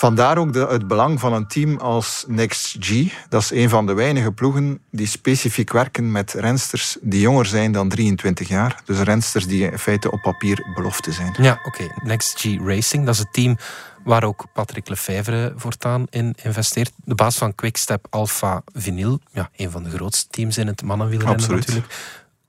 Vandaar 0.00 0.38
ook 0.38 0.52
de, 0.52 0.66
het 0.66 0.88
belang 0.88 1.20
van 1.20 1.32
een 1.32 1.46
team 1.46 1.76
als 1.76 2.24
Next 2.28 2.76
G. 2.80 3.12
Dat 3.28 3.42
is 3.42 3.50
een 3.50 3.68
van 3.68 3.86
de 3.86 3.92
weinige 3.92 4.32
ploegen 4.32 4.80
die 4.90 5.06
specifiek 5.06 5.72
werken 5.72 6.12
met 6.12 6.32
rensters 6.32 6.96
die 7.00 7.20
jonger 7.20 7.46
zijn 7.46 7.72
dan 7.72 7.88
23 7.88 8.48
jaar. 8.48 8.80
Dus 8.84 8.98
rensters 8.98 9.46
die 9.46 9.70
in 9.70 9.78
feite 9.78 10.10
op 10.10 10.20
papier 10.22 10.66
belofte 10.74 11.12
zijn. 11.12 11.34
Ja, 11.40 11.60
oké. 11.64 11.86
Next 12.02 12.40
G 12.40 12.44
Racing, 12.64 13.04
dat 13.04 13.14
is 13.14 13.20
het 13.20 13.32
team 13.32 13.58
waar 14.04 14.24
ook 14.24 14.44
Patrick 14.52 14.88
Lefevre 14.88 15.52
voortaan 15.56 16.06
in 16.10 16.34
investeert. 16.42 16.92
De 17.04 17.14
baas 17.14 17.36
van 17.36 17.54
Quickstep 17.54 18.06
Alpha 18.10 18.62
Vinyl, 18.72 19.20
ja, 19.32 19.50
een 19.56 19.70
van 19.70 19.82
de 19.82 19.90
grootste 19.90 20.28
teams 20.30 20.58
in 20.58 20.66
het 20.66 20.82
mannenwielrennen 20.82 21.36
Absoluut. 21.36 21.66
natuurlijk. 21.66 21.94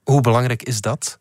Hoe 0.04 0.22
belangrijk 0.22 0.64
is 0.64 0.82
dat? 0.82 1.20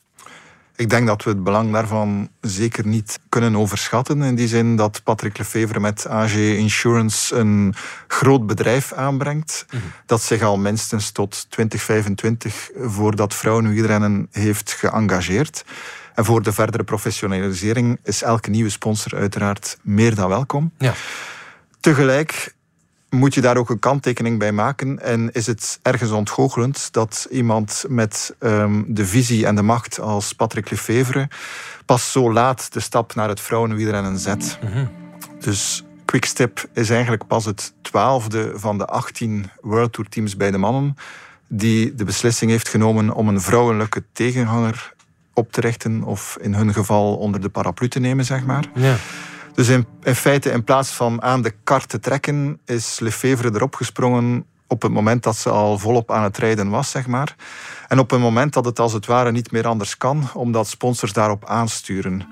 Ik 0.81 0.91
denk 0.91 1.07
dat 1.07 1.25
we 1.25 1.31
het 1.31 1.45
belang 1.45 1.73
daarvan 1.73 2.29
zeker 2.41 2.87
niet 2.87 3.19
kunnen 3.29 3.57
overschatten. 3.57 4.23
In 4.23 4.35
die 4.35 4.49
zin 4.49 4.77
dat 4.77 5.03
Patrick 5.05 5.39
Lefevre 5.39 5.81
met 5.81 6.07
AG 6.07 6.35
Insurance 6.35 7.35
een 7.35 7.75
groot 8.09 8.47
bedrijf 8.47 8.93
aanbrengt. 8.93 9.67
Mhm. 9.71 9.83
Dat 10.07 10.23
zich 10.23 10.43
al 10.43 10.59
minstens 10.59 11.11
tot 11.11 11.47
2025 11.51 12.71
voor 12.77 13.17
dat 13.17 13.35
vrouwenwielrennen 13.35 14.29
heeft 14.31 14.73
geëngageerd. 14.73 15.65
En 16.15 16.25
voor 16.25 16.43
de 16.43 16.53
verdere 16.53 16.85
professionalisering 16.85 17.99
is 18.03 18.23
elke 18.23 18.51
nieuwe 18.51 18.71
sponsor 18.71 19.19
uiteraard 19.19 19.79
meer 19.83 20.15
dan 20.15 20.29
welkom. 20.29 20.73
Ja. 20.79 20.95
Tegelijk 21.81 22.55
moet 23.11 23.35
je 23.35 23.41
daar 23.41 23.57
ook 23.57 23.71
een 23.71 23.79
kanttekening 23.79 24.39
bij 24.39 24.53
maken. 24.53 25.03
En 25.03 25.33
is 25.33 25.47
het 25.47 25.79
ergens 25.83 26.11
ontgoochelend 26.11 26.93
dat 26.93 27.27
iemand 27.31 27.85
met 27.89 28.35
um, 28.39 28.85
de 28.89 29.07
visie 29.07 29.47
en 29.47 29.55
de 29.55 29.63
macht 29.63 30.01
als 30.01 30.33
Patrick 30.33 30.71
Lefevre 30.71 31.29
pas 31.87 32.13
zo 32.13 32.33
laat 32.33 32.73
de 32.73 32.81
stap 32.81 33.15
naar 33.15 33.29
het 33.29 33.41
vrouwenwielrennen 33.41 34.19
zet. 34.19 34.59
Mm 34.63 34.89
Dus 35.41 35.85
Quickstep 36.05 36.69
is 36.73 36.91
eigenlijk 36.91 37.27
pas 37.27 37.45
het 37.45 37.73
twaalfde 37.83 38.53
van 38.55 38.79
de 38.79 38.87
18 38.87 39.51
World 39.61 39.93
Tour 39.93 40.09
teams 40.09 40.37
bij 40.37 40.51
de 40.51 40.59
mannen 40.59 40.97
die 41.49 41.95
de 41.95 42.05
beslissing 42.05 42.51
heeft 42.51 42.69
genomen 42.69 43.15
om 43.15 43.29
een 43.29 43.41
vrouwelijke 43.41 44.05
tegenhanger 44.13 44.93
op 45.35 45.53
te 45.53 45.61
richten 45.61 46.03
of 46.03 46.39
in 46.41 46.55
hun 46.55 46.73
geval 46.73 47.17
onder 47.17 47.41
de 47.41 47.49
paraplu 47.49 47.89
te 47.89 48.01
nemen, 48.01 48.25
zeg 48.25 48.45
maar. 48.45 48.65
Ja. 48.75 48.97
Dus 49.61 49.69
in, 49.69 49.87
in 50.03 50.15
feite, 50.15 50.51
in 50.51 50.65
plaats 50.65 50.91
van 50.91 51.23
aan 51.23 51.43
de 51.43 51.55
kar 51.65 51.87
te 51.87 51.99
trekken, 51.99 52.61
is 52.65 53.01
Lefevre 53.01 53.51
erop 53.55 53.75
gesprongen 53.75 54.45
op 54.67 54.83
het 54.83 54.93
moment 54.93 55.23
dat 55.23 55.37
ze 55.37 55.51
al 55.51 55.79
volop 55.79 56.11
aan 56.11 56.23
het 56.23 56.39
rijden 56.39 56.71
was, 56.71 56.91
zeg 56.91 57.07
maar. 57.07 57.37
En 57.89 57.99
op 57.99 58.13
een 58.13 58.21
moment 58.21 58.53
dat 58.53 58.65
het 58.65 58.79
als 58.79 58.93
het 58.93 59.07
ware 59.07 59.33
niet 59.33 59.51
meer 59.51 59.67
anders 59.67 59.97
kan, 59.97 60.31
omdat 60.35 60.69
sponsors 60.69 61.13
daarop 61.13 61.45
aansturen. 61.45 62.27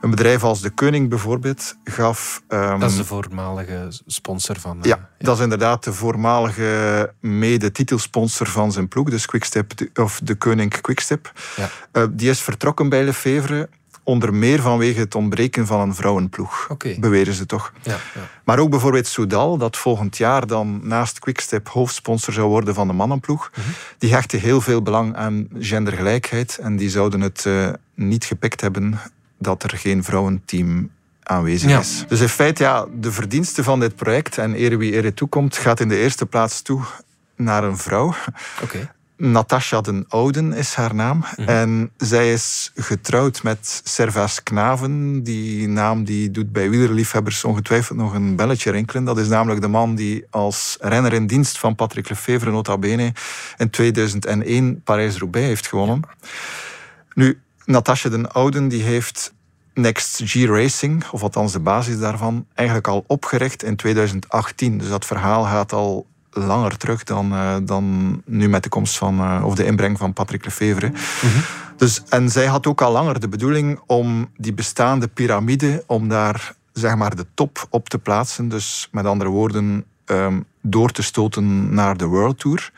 Een 0.00 0.10
bedrijf 0.10 0.42
als 0.42 0.60
De 0.60 0.70
Koning 0.70 1.08
bijvoorbeeld 1.08 1.76
gaf... 1.84 2.42
Um, 2.48 2.80
dat 2.80 2.90
is 2.90 2.96
de 2.96 3.04
voormalige 3.04 3.88
sponsor 4.06 4.60
van... 4.60 4.78
ja, 4.82 4.96
uh, 4.96 5.02
dat 5.18 5.36
is 5.36 5.42
inderdaad 5.42 5.84
de 5.84 5.92
voormalige 5.92 7.12
mede-titelsponsor 7.20 8.46
van 8.46 8.72
zijn 8.72 8.88
ploeg, 8.88 9.10
dus 9.10 9.26
Quickstep, 9.26 9.72
of 9.94 10.20
De 10.22 10.34
Koning 10.34 10.80
Quickstep. 10.80 11.32
Ja. 11.56 11.68
Uh, 11.92 12.08
die 12.10 12.30
is 12.30 12.40
vertrokken 12.40 12.88
bij 12.88 13.04
Lefevre 13.04 13.68
onder 14.06 14.34
meer 14.34 14.60
vanwege 14.60 15.00
het 15.00 15.14
ontbreken 15.14 15.66
van 15.66 15.80
een 15.80 15.94
vrouwenploeg, 15.94 16.66
okay. 16.70 16.96
beweren 17.00 17.34
ze 17.34 17.46
toch. 17.46 17.72
Ja, 17.82 17.92
ja. 17.92 18.20
Maar 18.44 18.58
ook 18.58 18.70
bijvoorbeeld 18.70 19.06
Soudal, 19.06 19.56
dat 19.56 19.76
volgend 19.76 20.16
jaar 20.16 20.46
dan 20.46 20.80
naast 20.82 21.18
Quickstep 21.18 21.68
hoofdsponsor 21.68 22.32
zou 22.32 22.48
worden 22.48 22.74
van 22.74 22.86
de 22.86 22.92
mannenploeg, 22.92 23.50
mm 23.54 23.62
-hmm. 23.62 23.72
die 23.98 24.12
hechten 24.12 24.40
heel 24.40 24.60
veel 24.60 24.82
belang 24.82 25.16
aan 25.16 25.48
gendergelijkheid 25.58 26.58
en 26.58 26.76
die 26.76 26.90
zouden 26.90 27.20
het 27.20 27.44
uh, 27.46 27.68
niet 27.94 28.24
gepikt 28.24 28.60
hebben 28.60 28.98
dat 29.38 29.62
er 29.62 29.78
geen 29.78 30.04
vrouwenteam 30.04 30.90
aanwezig 31.22 31.70
Ja. 31.70 31.78
is. 31.78 32.04
Dus 32.08 32.20
in 32.20 32.28
feite, 32.28 32.62
ja, 32.62 32.86
de 32.94 33.12
verdienste 33.12 33.62
van 33.62 33.80
dit 33.80 33.96
project, 33.96 34.38
en 34.38 34.54
ere 34.54 34.76
wie 34.76 34.92
ere 34.92 35.14
toekomt, 35.14 35.56
gaat 35.56 35.80
in 35.80 35.88
de 35.88 35.96
eerste 35.98 36.26
plaats 36.26 36.62
toe 36.62 36.82
naar 37.36 37.64
een 37.64 37.76
vrouw. 37.78 38.14
Oké. 38.62 38.94
Natasha 39.16 39.80
den 39.80 40.04
Ouden 40.08 40.52
is 40.52 40.74
haar 40.74 40.94
naam. 40.94 41.24
Mhm. 41.36 41.48
En 41.48 41.90
zij 41.96 42.32
is 42.32 42.72
getrouwd 42.74 43.42
met 43.42 43.80
Servaas 43.84 44.42
Knaven. 44.42 45.22
Die 45.22 45.68
naam 45.68 46.04
die 46.04 46.30
doet 46.30 46.52
bij 46.52 46.70
wielerliefhebbers 46.70 47.44
ongetwijfeld 47.44 47.98
nog 47.98 48.14
een 48.14 48.36
belletje 48.36 48.70
rinkelen. 48.70 49.04
Dat 49.04 49.18
is 49.18 49.28
namelijk 49.28 49.60
de 49.60 49.68
man 49.68 49.94
die 49.94 50.24
als 50.30 50.76
renner 50.80 51.12
in 51.12 51.26
dienst 51.26 51.58
van 51.58 51.74
Patrick 51.74 52.08
Lefevre 52.08 52.50
nota 52.50 52.78
bene 52.78 53.12
in 53.56 53.70
2001 53.70 54.82
Parijs-Roubaix 54.82 55.46
heeft 55.46 55.66
gewonnen. 55.66 56.00
Nu, 57.14 57.40
Natasha 57.64 58.08
den 58.08 58.32
Ouden 58.32 58.68
die 58.68 58.82
heeft 58.82 59.34
Next 59.74 60.20
G 60.24 60.44
Racing, 60.44 61.04
of 61.10 61.22
althans 61.22 61.52
de 61.52 61.60
basis 61.60 61.98
daarvan, 61.98 62.46
eigenlijk 62.54 62.88
al 62.88 63.04
opgericht 63.06 63.62
in 63.62 63.76
2018. 63.76 64.78
Dus 64.78 64.88
dat 64.88 65.04
verhaal 65.04 65.44
gaat 65.44 65.72
al 65.72 66.06
langer 66.36 66.76
terug 66.76 67.04
dan, 67.04 67.32
uh, 67.32 67.56
dan 67.62 68.16
nu 68.24 68.48
met 68.48 68.62
de 68.62 68.68
komst 68.68 68.98
van, 68.98 69.20
uh, 69.20 69.42
of 69.44 69.54
de 69.54 69.64
inbreng 69.64 69.98
van 69.98 70.12
Patrick 70.12 70.44
Lefevre. 70.44 70.88
Mm 70.88 70.94
-hmm. 71.20 71.42
dus, 71.76 72.02
en 72.08 72.30
zij 72.30 72.46
had 72.46 72.66
ook 72.66 72.80
al 72.80 72.92
langer 72.92 73.20
de 73.20 73.28
bedoeling 73.28 73.80
om 73.86 74.28
die 74.36 74.54
bestaande 74.54 75.08
piramide, 75.08 75.84
om 75.86 76.08
daar 76.08 76.54
zeg 76.72 76.96
maar 76.96 77.16
de 77.16 77.26
top 77.34 77.66
op 77.70 77.88
te 77.88 77.98
plaatsen. 77.98 78.48
Dus 78.48 78.88
met 78.92 79.06
andere 79.06 79.30
woorden, 79.30 79.84
um, 80.06 80.44
door 80.60 80.90
te 80.90 81.02
stoten 81.02 81.74
naar 81.74 81.96
de 81.96 82.06
World 82.06 82.38
Tour. 82.38 82.72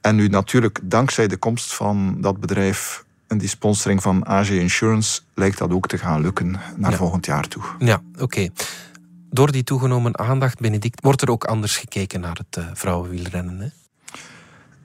En 0.00 0.16
nu 0.16 0.28
natuurlijk, 0.28 0.80
dankzij 0.82 1.26
de 1.26 1.36
komst 1.36 1.74
van 1.74 2.16
dat 2.20 2.40
bedrijf 2.40 3.04
en 3.26 3.38
die 3.38 3.48
sponsoring 3.48 4.02
van 4.02 4.26
AG 4.26 4.50
Insurance, 4.50 5.20
lijkt 5.34 5.58
dat 5.58 5.70
ook 5.70 5.86
te 5.88 5.98
gaan 5.98 6.20
lukken 6.20 6.60
naar 6.76 6.92
volgend 6.92 7.26
jaar 7.26 7.48
toe. 7.48 7.62
Ja, 7.78 8.02
oké. 8.18 8.48
Door 9.30 9.52
die 9.52 9.64
toegenomen 9.64 10.18
aandacht, 10.18 10.60
Benedict, 10.60 11.00
wordt 11.00 11.22
er 11.22 11.30
ook 11.30 11.44
anders 11.44 11.76
gekeken 11.76 12.20
naar 12.20 12.40
het 12.46 12.56
uh, 12.58 12.70
vrouwenwielrennen. 12.74 13.60
Hè? 13.60 13.68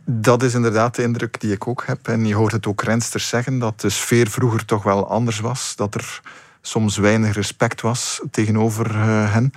Dat 0.06 0.44
is 0.44 0.54
inderdaad 0.54 0.96
de 0.96 1.04
indruk 1.04 1.40
die 1.40 1.52
ik 1.52 1.68
ook 1.68 1.84
heb. 1.86 2.08
En 2.08 2.26
je 2.26 2.36
hoort 2.36 2.52
het 2.52 2.68
ook 2.68 2.82
rensters 2.82 3.28
zeggen, 3.28 3.60
dat 3.60 3.82
de 3.82 3.90
sfeer 3.90 4.30
vroeger 4.30 4.66
toch 4.66 4.84
wel 4.84 5.08
anders 5.10 5.40
was. 5.40 5.76
Dat 5.76 5.96
er 5.96 6.22
soms 6.62 6.98
weinig 6.98 7.36
respect 7.36 7.82
was 7.82 8.22
tegenover 8.32 8.96
uh, 8.96 9.34
hen. 9.34 9.54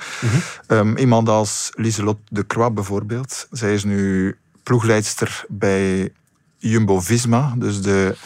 Mm 0.69 0.97
iemand 0.97 1.29
als 1.29 1.71
Lieselot 1.75 2.19
de 2.29 2.47
Croix 2.47 2.75
bijvoorbeeld. 2.75 3.47
Zij 3.51 3.75
is 3.75 3.85
nu 3.85 4.37
ploegleidster 4.63 5.45
bij 5.49 6.13
Jumbo-Visma. 6.59 7.55
Dus 7.57 7.83
de, 7.83 8.17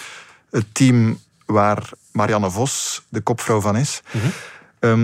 het 0.50 0.66
team 0.72 1.18
waar 1.46 1.90
Marianne 2.12 2.50
Vos 2.50 3.02
de 3.08 3.20
kopvrouw 3.20 3.60
van 3.60 3.76
is. 3.76 4.02
Mm 4.10 4.20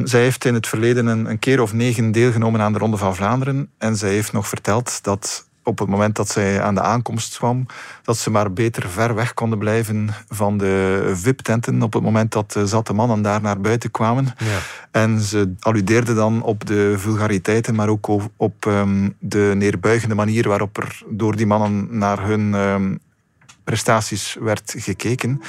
zij 0.05 0.23
heeft 0.23 0.45
in 0.45 0.55
het 0.55 0.67
verleden 0.67 1.07
een, 1.07 1.31
een, 1.31 1.39
keer 1.39 1.61
of 1.61 1.73
negen 1.73 2.13
deelgenomen 2.13 2.61
aan 2.61 2.73
de 2.73 2.79
Ronde 2.79 2.97
van 2.97 3.17
Vlaanderen. 3.17 3.71
En 3.79 3.97
zij 3.97 4.11
heeft 4.11 4.33
nog 4.33 4.49
verteld 4.49 5.03
dat 5.03 5.47
op 5.67 5.79
het 5.79 5.89
moment 5.89 6.17
dat 6.17 6.29
zij 6.29 6.63
aan 6.63 6.75
de 6.75 6.81
aankomst 6.81 7.37
kwam, 7.37 7.67
dat 8.03 8.17
ze 8.17 8.31
maar 8.31 8.53
beter 8.53 8.89
ver 8.89 9.15
weg 9.15 9.35
konden 9.35 9.59
blijven 9.59 10.09
van 10.29 10.59
de 10.59 11.13
VIP-tenten 11.15 11.83
op 11.83 11.93
het 11.93 12.03
moment 12.03 12.33
dat 12.33 12.53
de 12.53 12.67
zatte 12.67 12.93
mannen 12.93 13.23
daar 13.23 13.41
naar 13.41 13.61
buiten 13.61 13.91
kwamen. 13.91 14.25
Ja. 14.39 14.59
En 14.91 15.21
ze 15.21 15.55
alludeerde 15.61 16.15
dan 16.15 16.43
op 16.43 16.67
de 16.67 16.95
vulgariteiten, 16.99 17.75
maar 17.75 17.89
ook 17.89 18.09
op 18.37 18.65
um, 18.65 19.17
de 19.19 19.53
neerbuigende 19.57 20.15
manier 20.15 20.49
waarop 20.49 20.77
er 20.77 21.03
door 21.09 21.37
die 21.37 21.47
mannen 21.47 21.99
naar 21.99 22.27
hun 22.27 22.55
um, 22.55 22.99
prestaties 23.65 24.37
werd 24.41 24.75
gekeken 24.77 25.41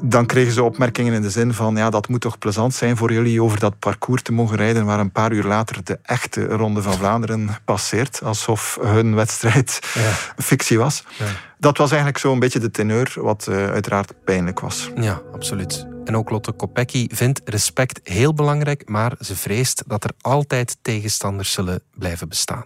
dan 0.00 0.26
kregen 0.26 0.52
ze 0.52 0.62
opmerkingen 0.62 1.14
in 1.14 1.22
de 1.22 1.30
zin 1.30 1.54
van 1.54 1.76
ja, 1.76 1.90
dat 1.90 2.08
moet 2.08 2.20
toch 2.20 2.38
plezant 2.38 2.74
zijn 2.74 2.96
voor 2.96 3.12
jullie 3.12 3.42
over 3.42 3.58
dat 3.58 3.78
parcours 3.78 4.22
te 4.22 4.32
mogen 4.32 4.56
rijden 4.56 4.84
waar 4.84 5.00
een 5.00 5.12
paar 5.12 5.32
uur 5.32 5.44
later 5.44 5.84
de 5.84 5.98
echte 6.02 6.46
Ronde 6.46 6.82
van 6.82 6.92
Vlaanderen 6.92 7.48
passeert. 7.64 8.22
Alsof 8.22 8.78
hun 8.80 9.14
wedstrijd 9.14 9.80
ja. 9.94 10.10
fictie 10.50 10.78
was. 10.78 11.04
Ja. 11.18 11.26
Dat 11.58 11.78
was 11.78 11.88
eigenlijk 11.88 12.18
zo'n 12.18 12.38
beetje 12.38 12.58
de 12.58 12.70
teneur, 12.70 13.12
wat 13.14 13.46
uh, 13.48 13.70
uiteraard 13.70 14.24
pijnlijk 14.24 14.60
was. 14.60 14.90
Ja, 14.96 15.22
absoluut. 15.32 15.86
En 16.04 16.16
ook 16.16 16.30
Lotte 16.30 16.52
Kopecky 16.52 17.06
vindt 17.10 17.40
respect 17.44 18.00
heel 18.02 18.34
belangrijk, 18.34 18.88
maar 18.88 19.12
ze 19.20 19.36
vreest 19.36 19.82
dat 19.86 20.04
er 20.04 20.10
altijd 20.20 20.76
tegenstanders 20.82 21.52
zullen 21.52 21.82
blijven 21.94 22.28
bestaan. 22.28 22.64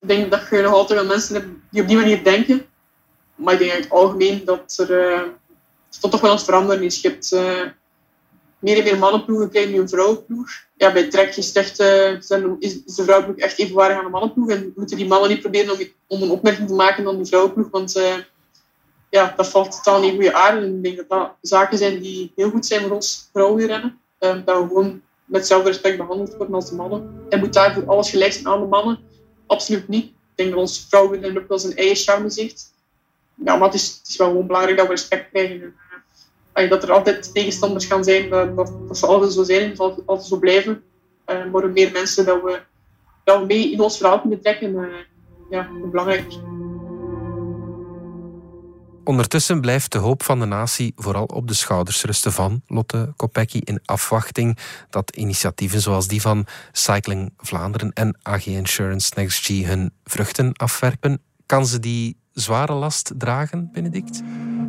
Ik 0.00 0.08
denk 0.08 0.30
dat 0.30 0.46
je 0.50 0.60
nog 0.60 0.72
altijd 0.72 0.98
wel 0.98 1.08
mensen 1.08 1.34
hebt 1.34 1.46
die 1.70 1.82
op 1.82 1.88
die 1.88 1.96
manier 1.96 2.24
denken. 2.24 2.62
Maar 3.34 3.52
ik 3.52 3.58
denk 3.58 3.72
in 3.72 3.80
het 3.80 3.90
algemeen 3.90 4.42
dat 4.44 4.84
er... 4.88 5.12
Uh 5.12 5.20
is 6.02 6.10
toch 6.10 6.20
wel 6.20 6.30
aan 6.30 6.36
het 6.36 6.44
veranderen. 6.44 6.82
Je 6.82 6.98
hebt 7.02 7.32
uh, 7.32 7.62
meer 8.58 8.78
en 8.78 8.84
meer 8.84 8.98
mannenploegen 8.98 9.50
krijgen 9.50 9.72
nu 9.72 9.78
een 9.78 9.88
vrouwenploeg. 9.88 10.50
Ja, 10.76 10.92
bij 10.92 11.08
Trek 11.08 11.36
is, 11.36 11.52
echt, 11.52 11.80
uh, 11.80 12.12
is 12.58 12.84
de 12.84 13.02
vrouwenploeg 13.02 13.36
echt 13.36 13.58
evenwaardig 13.58 13.96
aan 13.96 14.04
de 14.04 14.10
mannenploeg. 14.10 14.50
En 14.50 14.72
moeten 14.76 14.96
die 14.96 15.06
mannen 15.06 15.30
niet 15.30 15.40
proberen 15.40 15.90
om, 16.06 16.22
een 16.22 16.30
opmerking 16.30 16.68
te 16.68 16.74
maken 16.74 17.04
dan 17.04 17.16
die 17.16 17.26
vrouwenploeg. 17.26 17.70
Want 17.70 17.96
uh, 17.96 18.14
ja, 19.10 19.34
dat 19.36 19.48
valt 19.48 19.70
totaal 19.70 20.00
niet 20.00 20.12
goede 20.12 20.34
aarde. 20.34 20.66
En 20.66 20.76
ik 20.76 20.82
denk 20.82 20.96
dat 20.96 21.08
dat 21.08 21.36
zaken 21.40 21.78
zijn 21.78 22.00
die 22.00 22.32
heel 22.36 22.50
goed 22.50 22.66
zijn 22.66 22.82
voor 22.82 22.90
ons 22.90 23.28
vrouwenrennen. 23.32 23.98
Uh, 24.20 24.34
dat 24.44 24.62
we 24.62 24.66
gewoon 24.66 25.02
met 25.24 25.40
hetzelfde 25.40 25.68
respect 25.68 25.96
behandeld 25.96 26.36
worden 26.36 26.54
als 26.54 26.68
de 26.68 26.74
mannen. 26.74 27.26
En 27.28 27.38
moet 27.38 27.52
daarvoor 27.52 27.86
alles 27.86 28.10
gelijk 28.10 28.32
zijn 28.32 28.46
aan 28.46 28.60
de 28.60 28.66
mannen? 28.66 28.98
Absoluut 29.46 29.88
niet. 29.88 30.04
Ik 30.04 30.12
denk 30.34 30.50
dat 30.50 30.58
ons 30.58 30.86
vrouwenrennen 30.88 31.42
ook 31.42 31.48
wel 31.48 31.58
zijn 31.58 31.76
eigen 31.76 31.96
charme 31.96 32.30
zegt. 32.30 32.72
Ja, 33.44 33.56
maar 33.56 33.66
het 33.66 33.74
is, 33.74 33.96
het 33.98 34.08
is 34.08 34.16
wel 34.16 34.28
gewoon 34.28 34.46
belangrijk 34.46 34.76
dat 34.76 34.86
we 34.86 34.92
respect 34.92 35.30
krijgen 35.30 35.74
dat 36.54 36.82
er 36.82 36.92
altijd 36.92 37.34
tegenstanders 37.34 37.86
gaan 37.86 38.04
zijn, 38.04 38.30
dat, 38.30 38.56
dat, 38.56 38.72
dat 38.88 38.98
zal 38.98 39.08
altijd 39.08 39.32
zo 39.32 39.42
zijn 39.42 39.70
en 39.70 39.76
zal 39.76 40.02
altijd 40.06 40.28
zo 40.28 40.38
blijven. 40.38 40.82
Uh, 41.26 41.52
maar 41.52 41.62
hoe 41.62 41.70
meer 41.70 41.92
mensen 41.92 42.24
dat 42.24 42.42
we, 42.42 42.60
dat 43.24 43.40
we 43.40 43.46
mee 43.46 43.72
in 43.72 43.80
ons 43.80 43.96
verhaal 43.96 44.20
kunnen 44.20 44.40
trekken, 44.40 44.74
uh, 44.74 44.86
ja, 45.50 45.68
hoe 45.68 45.90
belangrijker. 45.90 46.38
Ondertussen 49.04 49.60
blijft 49.60 49.92
de 49.92 49.98
hoop 49.98 50.22
van 50.22 50.38
de 50.38 50.44
natie 50.44 50.92
vooral 50.96 51.24
op 51.24 51.48
de 51.48 51.54
schouders 51.54 52.04
rusten 52.04 52.32
van 52.32 52.62
Lotte 52.66 53.12
Kopecky 53.16 53.58
in 53.64 53.80
afwachting 53.84 54.58
dat 54.90 55.16
initiatieven 55.16 55.80
zoals 55.80 56.08
die 56.08 56.20
van 56.20 56.46
Cycling 56.72 57.32
Vlaanderen 57.36 57.92
en 57.92 58.16
AG 58.22 58.46
Insurance 58.46 59.12
Next 59.16 59.46
G 59.46 59.48
hun 59.48 59.92
vruchten 60.04 60.52
afwerpen. 60.52 61.20
Kan 61.46 61.66
ze 61.66 61.80
die 61.80 62.16
zware 62.32 62.72
last 62.72 63.12
dragen, 63.18 63.70
Benedict? 63.72 64.22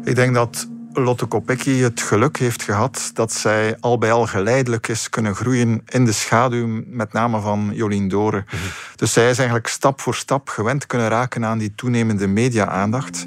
Ik 0.03 0.15
denk 0.15 0.33
dat 0.33 0.67
Lotte 0.97 1.25
Kopecky 1.25 1.77
het 1.77 2.01
geluk 2.01 2.37
heeft 2.37 2.63
gehad 2.63 3.11
dat 3.13 3.33
zij 3.33 3.77
al 3.79 3.97
bij 3.97 4.11
al 4.11 4.25
geleidelijk 4.25 4.87
is 4.87 5.09
kunnen 5.09 5.35
groeien 5.35 5.81
in 5.85 6.05
de 6.05 6.11
schaduw, 6.11 6.83
met 6.87 7.13
name 7.13 7.39
van 7.39 7.71
Jolien 7.73 8.07
Doren. 8.07 8.45
Mhm. 8.45 8.57
Dus 8.95 9.13
zij 9.13 9.29
is 9.29 9.37
eigenlijk 9.37 9.67
stap 9.67 10.01
voor 10.01 10.15
stap 10.15 10.49
gewend 10.49 10.85
kunnen 10.85 11.07
raken 11.07 11.45
aan 11.45 11.57
die 11.57 11.75
toenemende 11.75 12.27
media-aandacht. 12.27 13.25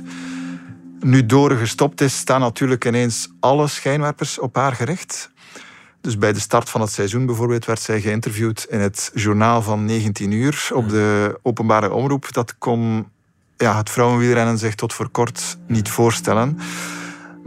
Nu 1.01 1.27
Doren 1.27 1.59
gestopt 1.59 2.01
is, 2.01 2.17
staan 2.17 2.41
natuurlijk 2.41 2.85
ineens 2.85 3.29
alle 3.41 3.67
schijnwerpers 3.67 4.39
op 4.39 4.57
haar 4.57 4.73
gericht. 4.73 5.31
Dus 6.01 6.19
bij 6.19 6.33
de 6.33 6.41
start 6.41 6.71
van 6.71 6.81
het 6.81 6.93
seizoen 6.93 7.27
bijvoorbeeld 7.27 7.65
werd 7.65 7.81
zij 7.81 8.01
geïnterviewd 8.01 8.67
in 8.71 8.81
het 8.81 9.11
journaal 9.15 9.63
van 9.63 9.85
19 9.85 10.31
uur 10.31 10.69
op 10.73 10.85
mhm. 10.85 10.93
de 10.93 11.39
openbare 11.43 11.93
omroep. 11.93 12.33
Dat 12.33 12.59
kon 12.59 13.07
ja, 13.57 13.77
het 13.77 13.91
vrouwenwielrennen 13.91 14.59
zich 14.59 14.75
tot 14.75 14.93
voor 14.93 15.09
kort 15.09 15.59
niet 15.67 15.89
voorstellen. 15.89 16.59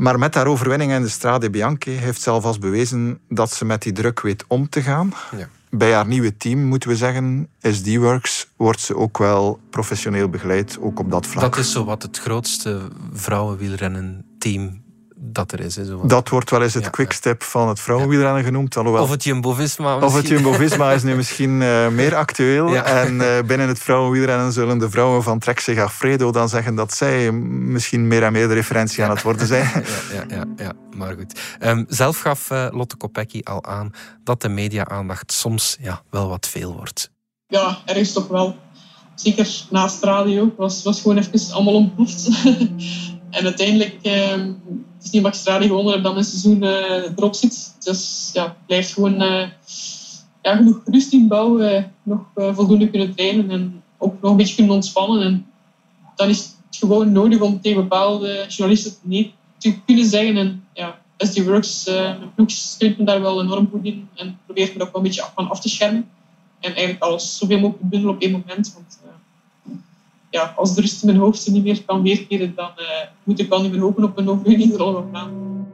Maar 0.02 0.20
met 0.20 0.36
haar 0.36 0.48
overwinning 0.48 0.92
in 0.92 1.02
de 1.02 1.10
Strade 1.10 1.50
Bianchi 1.50 1.92
heeft 1.92 2.22
ze 2.22 2.30
alvast 2.30 2.60
bewezen 2.60 3.20
dat 3.30 3.52
ze 3.52 3.66
met 3.66 3.82
die 3.82 3.92
druk 3.92 4.22
weet 4.22 4.44
om 4.48 4.70
te 4.70 4.82
gaan. 4.82 5.14
Ja. 5.38 5.48
Bij 5.70 5.94
haar 5.94 6.08
nieuwe 6.08 6.38
team, 6.38 6.60
moeten 6.60 6.90
we 6.90 6.96
zeggen, 6.96 7.48
SD-Works, 7.62 8.48
wordt 8.56 8.80
ze 8.80 8.96
ook 8.96 9.18
wel 9.18 9.60
professioneel 9.70 10.30
begeleid, 10.30 10.78
ook 10.80 11.00
op 11.00 11.12
dat 11.12 11.28
vlak. 11.28 11.44
Dat 11.44 11.58
is 11.58 11.72
zo 11.72 11.86
wat 11.86 12.02
het 12.02 12.20
grootste 12.20 12.82
vrouwenwielrennen 13.14 14.26
team 14.40 14.82
dat 15.24 15.52
er 15.52 15.60
is. 15.60 15.76
Hè, 15.76 16.08
dat 16.08 16.30
wordt 16.30 16.50
wel 16.50 16.62
eens 16.62 16.74
het 16.74 16.90
quickstep 16.90 17.44
van 17.44 17.68
het 17.68 17.80
vrouwenwielrennen 17.80 18.44
genoemd. 18.44 18.78
Alhoewel, 18.78 19.04
of 19.04 19.10
het 19.10 19.24
Jumbo-Visma 19.24 19.98
Of 19.98 20.14
het 20.16 20.28
Jumbo-Visma 20.28 20.92
is 20.92 21.04
nu 21.04 21.16
misschien 21.16 21.62
uh, 21.62 21.88
meer 22.00 22.16
actueel. 22.16 22.76
En 22.76 23.14
uh, 23.14 23.40
binnen 23.46 23.68
het 23.68 23.80
vrouwenwielrennen 23.80 24.52
zullen 24.52 24.78
de 24.78 24.90
vrouwen 24.90 25.24
van 25.24 25.40
Trek 25.40 25.60
Segafredo 25.60 26.32
dan 26.32 26.50
zeggen 26.50 26.76
dat 26.76 26.94
zij 26.94 27.32
misschien 27.32 28.08
meer 28.08 28.24
en 28.24 28.32
meer 28.32 28.48
de 28.48 28.54
referentie 28.54 29.04
aan 29.04 29.10
het 29.10 29.22
worden 29.22 29.48
zijn. 29.48 29.70
Ja, 30.12 30.24
ja, 30.28 30.46
ja, 30.56 30.74
maar 30.96 31.16
goed. 31.16 31.40
Um, 31.60 31.86
zelf 31.88 32.20
gaf 32.20 32.50
uh, 32.52 32.68
Lotte 32.72 32.96
Kopecky 32.96 33.42
al 33.44 33.66
aan 33.66 33.92
dat 34.24 34.42
de 34.42 34.50
media-aandacht 34.50 35.32
soms 35.32 35.78
ja, 35.80 36.02
wel 36.10 36.30
wat 36.30 36.48
veel 36.48 36.74
wordt. 36.74 37.12
Ja, 37.48 37.78
er 37.86 37.98
is 37.98 38.14
toch 38.14 38.28
wel. 38.28 38.56
Zeker 39.16 39.66
naast 39.70 40.04
radio 40.04 40.54
was, 40.58 40.84
was 40.84 41.02
gewoon 41.02 41.18
even 41.18 41.54
allemaal 41.54 41.74
ontploft. 41.74 42.30
en 43.32 43.44
uiteindelijk 43.44 43.98
ehm, 44.02 44.52
het 44.98 45.04
is 45.04 45.10
niet 45.12 45.36
Strade 45.36 45.68
gewonnen 45.68 45.94
heb 45.94 46.04
dat 46.04 46.14
mijn 46.14 46.26
seizoen 46.26 46.64
uh, 46.64 47.10
erop 47.16 47.36
zit. 47.36 47.76
Dus 47.80 48.30
ja, 48.34 48.56
blijft 48.66 48.94
gewoon 48.94 49.22
uh, 49.22 49.48
ja, 50.42 50.56
genoeg 50.56 50.82
rust 50.86 51.14
in 51.14 51.28
bouwen, 51.28 51.94
nog 52.04 52.20
uh, 52.36 52.56
voldoende 52.56 52.90
kunnen 52.90 53.16
trainen 53.16 53.50
en 53.50 53.84
ook 53.98 54.22
nog 54.22 54.32
een 54.32 54.38
beetje 54.38 54.56
kunnen 54.56 54.74
ontspannen. 54.74 55.22
En 55.22 55.46
dan 56.16 56.30
is 56.30 56.38
het 56.38 56.78
gewoon 56.78 57.12
nodig 57.12 57.40
om 57.40 57.62
tegen 57.62 57.82
bepaalde 57.82 58.46
journalisten 58.48 58.94
nee 59.02 59.34
te 59.58 59.76
kunnen 59.86 60.06
zeggen. 60.06 60.38
En 60.38 60.64
ja, 60.74 61.00
SD 61.18 61.44
Works, 61.44 61.86
mijn 61.86 62.34
ploeg 62.36 62.52
steunt 62.52 62.98
me 62.98 63.04
daar 63.04 63.22
wel 63.22 63.42
enorm 63.42 63.70
goed 63.72 63.86
in 63.86 64.10
en 64.16 64.40
probeert 64.46 64.76
me 64.76 64.84
ook 64.84 64.92
wel 64.92 65.02
een 65.02 65.08
beetje 65.08 65.26
van 65.36 65.50
af 65.50 65.60
te 65.60 65.70
schermen. 65.70 66.10
En 66.60 66.72
eigenlijk 66.74 67.04
alles 67.04 67.38
zoveel 67.38 67.60
mogelijk 67.60 67.90
bundelen 67.90 68.16
op 68.16 68.22
één 68.22 68.32
moment. 68.32 68.74
Want 68.74 69.00
ja, 70.32 70.54
als 70.56 70.76
de 70.76 70.82
rust 70.82 71.02
in 71.02 71.08
mijn 71.08 71.20
hoofd 71.20 71.48
niet 71.48 71.64
meer 71.64 71.84
kan 71.86 72.02
weerkeren, 72.02 72.56
dan 72.56 72.72
uh, 72.78 72.86
moet 73.24 73.40
ik 73.40 73.50
wel 73.50 73.62
niet 73.62 73.72
meer 73.72 73.82
hopen 73.82 74.04
op 74.04 74.18
een 74.18 74.30
overwinning 74.30 74.74
van 74.78 75.08
Vlaanderen. 75.10 75.68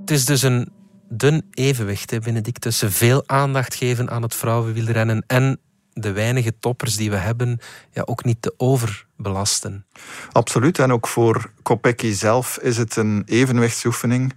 Het 0.00 0.10
is 0.10 0.24
dus 0.24 0.42
een 0.42 0.68
dun 1.08 1.46
evenwicht, 1.50 2.10
hè, 2.10 2.18
Benedict, 2.18 2.60
tussen 2.60 2.92
veel 2.92 3.22
aandacht 3.26 3.74
geven 3.74 4.10
aan 4.10 4.22
het 4.22 4.34
vrouwenwielrennen 4.34 5.24
en 5.26 5.58
de 5.92 6.12
weinige 6.12 6.58
toppers 6.60 6.96
die 6.96 7.10
we 7.10 7.16
hebben 7.16 7.58
ja, 7.92 8.02
ook 8.04 8.24
niet 8.24 8.42
te 8.42 8.54
overbelasten. 8.56 9.86
Absoluut. 10.32 10.78
En 10.78 10.92
ook 10.92 11.06
voor 11.06 11.50
Kopecky 11.62 12.12
zelf 12.12 12.58
is 12.58 12.76
het 12.76 12.96
een 12.96 13.22
evenwichtsoefening. 13.26 14.34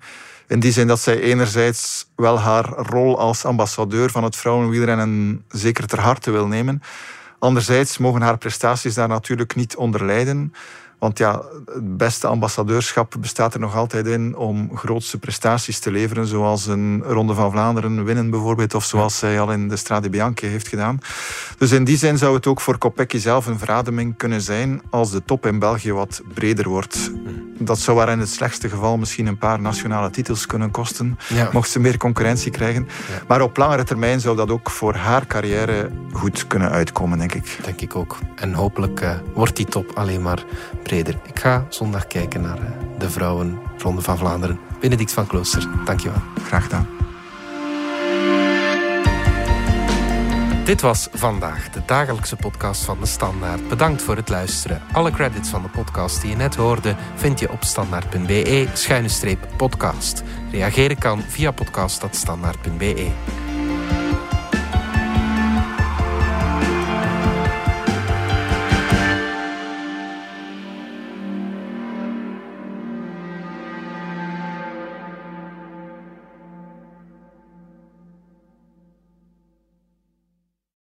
In 0.48 0.60
die 0.60 0.72
zin 0.72 0.88
dat 0.88 1.00
zij 1.00 1.20
enerzijds 1.20 2.08
wel 2.16 2.40
haar 2.40 2.66
rol 2.66 3.20
als 3.20 3.46
ambassadeur 3.46 4.10
van 4.10 4.24
het 4.24 4.36
vrouwenwielrennen 4.36 5.44
zeker 5.50 5.88
ter 5.88 6.00
harte 6.00 6.32
wil 6.32 6.48
nemen. 6.48 6.82
Anderzijds 7.44 7.98
mogen 7.98 8.22
haar 8.22 8.38
prestaties 8.38 8.94
daar 8.94 9.08
natuurlijk 9.08 9.56
niet 9.56 9.76
onder 9.76 10.06
lijden. 10.06 10.54
Want 11.04 11.18
ja, 11.18 11.42
het 11.66 11.98
beste 11.98 12.28
ambassadeurschap 12.28 13.16
bestaat 13.20 13.54
er 13.54 13.60
nog 13.60 13.76
altijd 13.76 14.08
in 14.08 14.36
om 14.36 14.78
grootste 14.78 15.18
prestaties 15.18 15.80
te 15.80 15.92
leveren, 15.92 16.28
zoals 16.28 16.68
een 16.68 17.04
Ronde 17.06 17.34
van 17.34 17.52
Vlaanderen 17.52 18.04
winnen 18.04 18.30
bijvoorbeeld, 18.30 18.74
of 18.74 18.84
zoals 18.84 19.18
zij 19.18 19.40
al 19.40 19.52
in 19.52 19.68
de 19.68 19.78
Strade 19.78 20.10
Bianche 20.10 20.46
heeft 20.46 20.68
gedaan. 20.68 21.00
Dus 21.58 21.72
in 21.72 21.84
die 21.84 21.98
zin 21.98 22.18
zou 22.18 22.36
het 22.36 22.48
ook 22.48 22.62
voor 22.62 22.78
Kopecky 22.78 23.18
zelf 23.18 23.46
een 23.46 23.60
verademing 23.60 24.18
kunnen 24.18 24.42
zijn 24.42 24.82
als 24.90 25.12
de 25.12 25.24
top 25.26 25.46
in 25.46 25.60
België 25.60 25.94
wat 25.94 26.22
breder 26.34 26.70
wordt. 26.70 27.12
Dat 27.60 27.80
zou 27.80 27.98
waar 27.98 28.10
in 28.10 28.20
het 28.20 28.30
slechtste 28.30 28.70
geval 28.70 28.98
misschien 28.98 29.28
een 29.28 29.38
paar 29.38 29.62
nationale 29.62 30.10
titels 30.10 30.46
kunnen 30.46 30.72
kosten, 30.72 31.18
mocht 31.52 31.70
ze 31.70 31.80
meer 31.80 31.98
concurrentie 31.98 32.52
krijgen. 32.52 32.88
Maar 33.28 33.42
op 33.42 33.58
langere 33.58 33.84
termijn 33.84 34.20
zou 34.20 34.36
dat 34.36 34.50
ook 34.50 34.70
voor 34.70 34.96
haar 34.96 35.28
carrière 35.28 35.90
goed 36.12 36.48
kunnen 36.48 36.70
uitkomen, 36.70 37.18
denk 37.18 37.34
ik. 37.34 37.60
Denk 37.64 37.82
ik 37.82 37.96
ook. 37.96 38.18
En 38.36 38.54
hopelijk 38.54 39.02
uh, 39.02 39.12
wordt 39.34 39.56
die 39.56 39.66
top 39.66 39.92
alleen 39.94 40.22
maar 40.22 40.44
breder. 40.84 40.93
Ik 40.98 41.40
ga 41.40 41.66
zondag 41.70 42.08
kijken 42.08 42.42
naar 42.42 42.58
uh, 42.58 42.66
de 42.98 43.10
vrouwenronde 43.10 44.02
van 44.02 44.18
Vlaanderen. 44.18 44.60
Benedict 44.80 45.14
van 45.14 45.28
Klooster, 45.28 45.68
dankjewel. 45.86 46.22
Graag 46.46 46.64
gedaan. 46.64 46.88
Dit 50.66 50.82
was 50.82 51.08
vandaag 51.14 51.70
de 51.70 51.82
dagelijkse 51.86 52.36
podcast 52.36 52.84
van 52.84 53.00
de 53.00 53.06
Standaard. 53.06 53.68
Bedankt 53.68 54.02
voor 54.02 54.16
het 54.16 54.30
luisteren. 54.30 54.82
Alle 54.92 55.12
credits 55.12 55.50
van 55.50 55.62
de 55.62 55.70
podcast 55.70 56.22
die 56.22 56.30
je 56.30 56.36
net 56.36 56.56
hoorde 56.56 56.96
vind 57.16 57.40
je 57.40 57.52
op 57.52 57.64
standaard.be-podcast. 57.64 60.24
Reageren 60.52 60.98
kan 60.98 61.22
via 61.22 61.52
podcast.standaard.be. 61.52 63.12